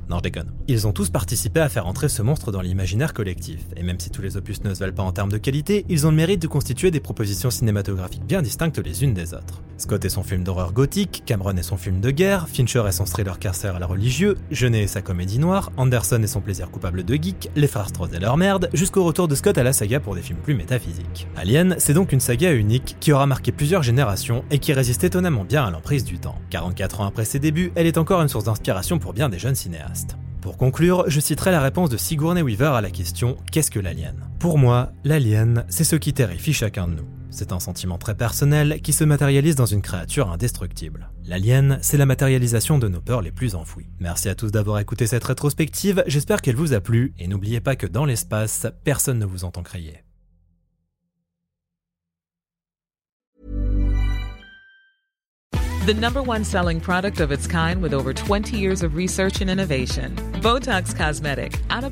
non, 0.10 0.18
je 0.18 0.24
déconne. 0.24 0.52
Ils 0.68 0.88
ont 0.88 0.92
tous 0.92 1.10
participé 1.10 1.60
à 1.60 1.70
faire 1.70 1.88
entrer 1.88 2.10
ce 2.10 2.22
monstre 2.22 2.52
dans 2.52 2.62
l'imaginaire 2.62 3.14
collectif, 3.14 3.62
et 3.76 3.84
même 3.84 4.00
si 4.00 4.10
tous 4.10 4.22
les 4.22 4.38
opus 4.38 4.64
ne 4.64 4.74
se 4.74 4.80
valent 4.80 4.94
pas 4.94 5.04
en 5.04 5.12
termes 5.12 5.32
de 5.32 5.38
qualité, 5.38 5.86
ils 5.90 6.06
ont 6.06 6.12
le 6.12 6.16
mérite 6.16 6.42
de 6.42 6.48
constituer 6.48 6.92
des 6.92 7.00
propositions 7.00 7.50
cinématographiques 7.50 8.26
bien 8.26 8.42
distinctes 8.42 8.78
les 8.78 9.04
unes 9.04 9.14
des 9.14 9.34
autres. 9.34 9.64
Scott 9.78 10.06
et 10.06 10.10
son 10.10 10.24
film 10.24 10.44
d'horreur 10.44 10.74
gothique, 10.74 11.24
Cameron 11.26 11.58
et 11.58 11.64
son 11.64 11.78
film 11.78 12.00
de 12.00 12.12
guerre, 12.12 12.48
Fincher 12.48 12.84
et 12.88 12.92
son 12.92 13.06
thriller 13.06 13.38
la 13.80 13.88
religieux, 13.88 14.38
Jeunet 14.52 14.84
et 14.84 14.88
sa 14.88 15.02
comédie 15.02 15.40
noire, 15.40 15.72
Anderson 15.78 16.22
et 16.22 16.28
son 16.28 16.42
plaisir 16.42 16.70
coupable 16.72 17.04
de 17.04 17.16
geek, 17.16 17.50
les 17.56 17.68
frères 17.68 17.90
et 18.14 18.20
leur 18.20 18.38
merde, 18.38 18.70
jusqu'au 18.74 19.04
retour 19.04 19.28
de 19.28 19.36
Scott 19.36 19.58
à 19.58 19.64
la 19.64 19.74
saga 19.74 20.00
pour 20.00 20.16
des 20.16 20.22
films 20.22 20.40
plus 20.40 20.56
métaphysiques. 20.56 21.28
Alien, 21.36 21.76
c'est 21.78 21.94
donc 21.94 22.12
une 22.12 22.20
saga 22.20 22.54
unique 22.54 22.96
qui 23.00 23.12
aura 23.12 23.26
marqué 23.26 23.52
plusieurs 23.52 23.84
générations 23.84 24.46
et 24.52 24.60
qui 24.60 24.74
résiste 24.74 25.04
étonnamment 25.04 25.44
bien 25.44 25.66
à 25.66 25.72
l'emprise 25.72 26.04
du 26.04 26.20
temps. 26.20 26.36
44 26.52 27.02
ans 27.02 27.08
après 27.08 27.26
ses 27.26 27.40
débuts, 27.40 27.72
elle 27.76 27.88
est 27.88 27.98
encore 27.98 28.22
une 28.22 28.28
source 28.28 28.46
d'inspiration 28.46 29.00
pour 29.00 29.14
bien 29.14 29.30
des 29.30 29.40
jeunes 29.40 29.56
cinéastes. 29.56 29.95
Pour 30.42 30.58
conclure, 30.58 31.06
je 31.08 31.20
citerai 31.20 31.50
la 31.50 31.60
réponse 31.60 31.90
de 31.90 31.98
Sigourney 31.98 32.44
Weaver 32.44 32.74
à 32.76 32.82
la 32.82 32.92
question 32.92 33.36
Qu'est-ce 33.52 33.72
que 33.72 33.80
l'alien? 33.80 34.16
Pour 34.38 34.60
moi, 34.60 34.92
l'alien, 35.04 35.66
c'est 35.70 35.84
ce 35.84 35.96
qui 35.96 36.14
terrifie 36.14 36.54
chacun 36.54 36.88
de 36.88 36.94
nous. 36.94 37.08
C'est 37.32 37.52
un 37.52 37.60
sentiment 37.60 37.98
très 37.98 38.16
personnel 38.16 38.80
qui 38.82 38.94
se 38.94 39.04
matérialise 39.04 39.56
dans 39.56 39.66
une 39.66 39.82
créature 39.82 40.32
indestructible. 40.32 41.10
L'alien, 41.26 41.80
c'est 41.82 41.98
la 41.98 42.06
matérialisation 42.06 42.78
de 42.78 42.88
nos 42.88 43.02
peurs 43.02 43.22
les 43.22 43.32
plus 43.32 43.56
enfouies. 43.56 43.90
Merci 44.00 44.30
à 44.30 44.36
tous 44.36 44.52
d'avoir 44.52 44.80
écouté 44.80 45.08
cette 45.08 45.24
rétrospective, 45.24 46.04
j'espère 46.08 46.42
qu'elle 46.42 46.56
vous 46.56 46.74
a 46.74 46.80
plu, 46.80 47.14
et 47.18 47.28
n'oubliez 47.28 47.60
pas 47.60 47.76
que 47.76 47.88
dans 47.88 48.06
l'espace, 48.06 48.68
personne 48.84 49.20
ne 49.20 49.26
vous 49.26 49.44
entend 49.44 49.64
crier. 49.64 50.05
The 55.86 55.94
number 55.94 56.24
one 56.24 56.44
selling 56.44 56.82
product 56.82 57.20
of 57.20 57.32
its 57.32 57.46
kind 57.46 57.80
with 57.80 57.94
over 57.94 58.12
20 58.12 58.58
years 58.58 58.82
of 58.82 58.96
research 58.96 59.42
and 59.42 59.52
innovation. 59.52 60.16
Botox 60.42 60.96
Cosmetic, 60.96 61.60
out 61.70 61.84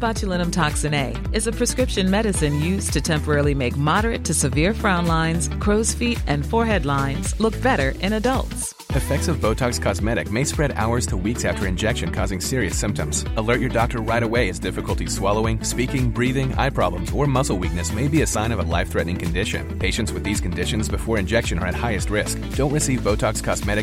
toxin 0.52 0.96
A, 0.96 1.16
is 1.32 1.46
a 1.46 1.52
prescription 1.52 2.10
medicine 2.10 2.60
used 2.60 2.92
to 2.94 3.02
temporarily 3.02 3.54
make 3.54 3.78
moderate 3.78 4.26
to 4.26 4.34
severe 4.34 4.74
frown 4.74 5.06
lines, 5.06 5.48
crow's 5.60 5.94
feet, 5.94 6.20
and 6.26 6.44
forehead 6.44 6.88
lines 6.88 7.40
look 7.40 7.54
better 7.62 7.94
in 8.00 8.14
adults. 8.14 8.74
Effects 8.96 9.28
of 9.28 9.38
Botox 9.38 9.82
Cosmetic 9.82 10.32
may 10.32 10.44
spread 10.44 10.72
hours 10.74 11.08
to 11.08 11.18
weeks 11.18 11.46
after 11.46 11.66
injection, 11.66 12.12
causing 12.12 12.40
serious 12.40 12.78
symptoms. 12.78 13.26
Alert 13.38 13.60
your 13.60 13.72
doctor 13.72 14.00
right 14.00 14.22
away 14.22 14.50
as 14.50 14.60
difficulty 14.60 15.08
swallowing, 15.08 15.64
speaking, 15.64 16.12
breathing, 16.12 16.54
eye 16.54 16.70
problems, 16.70 17.12
or 17.12 17.26
muscle 17.26 17.58
weakness 17.58 17.92
may 17.92 18.08
be 18.08 18.22
a 18.22 18.28
sign 18.28 18.52
of 18.52 18.60
a 18.60 18.62
life 18.62 18.92
threatening 18.92 19.18
condition. 19.18 19.80
Patients 19.80 20.14
with 20.14 20.24
these 20.24 20.40
conditions 20.40 20.88
before 20.88 21.18
injection 21.18 21.58
are 21.58 21.66
at 21.66 21.74
highest 21.74 22.12
risk. 22.12 22.38
Don't 22.52 22.72
receive 22.72 23.00
Botox 23.00 23.44
Cosmetic 23.44 23.83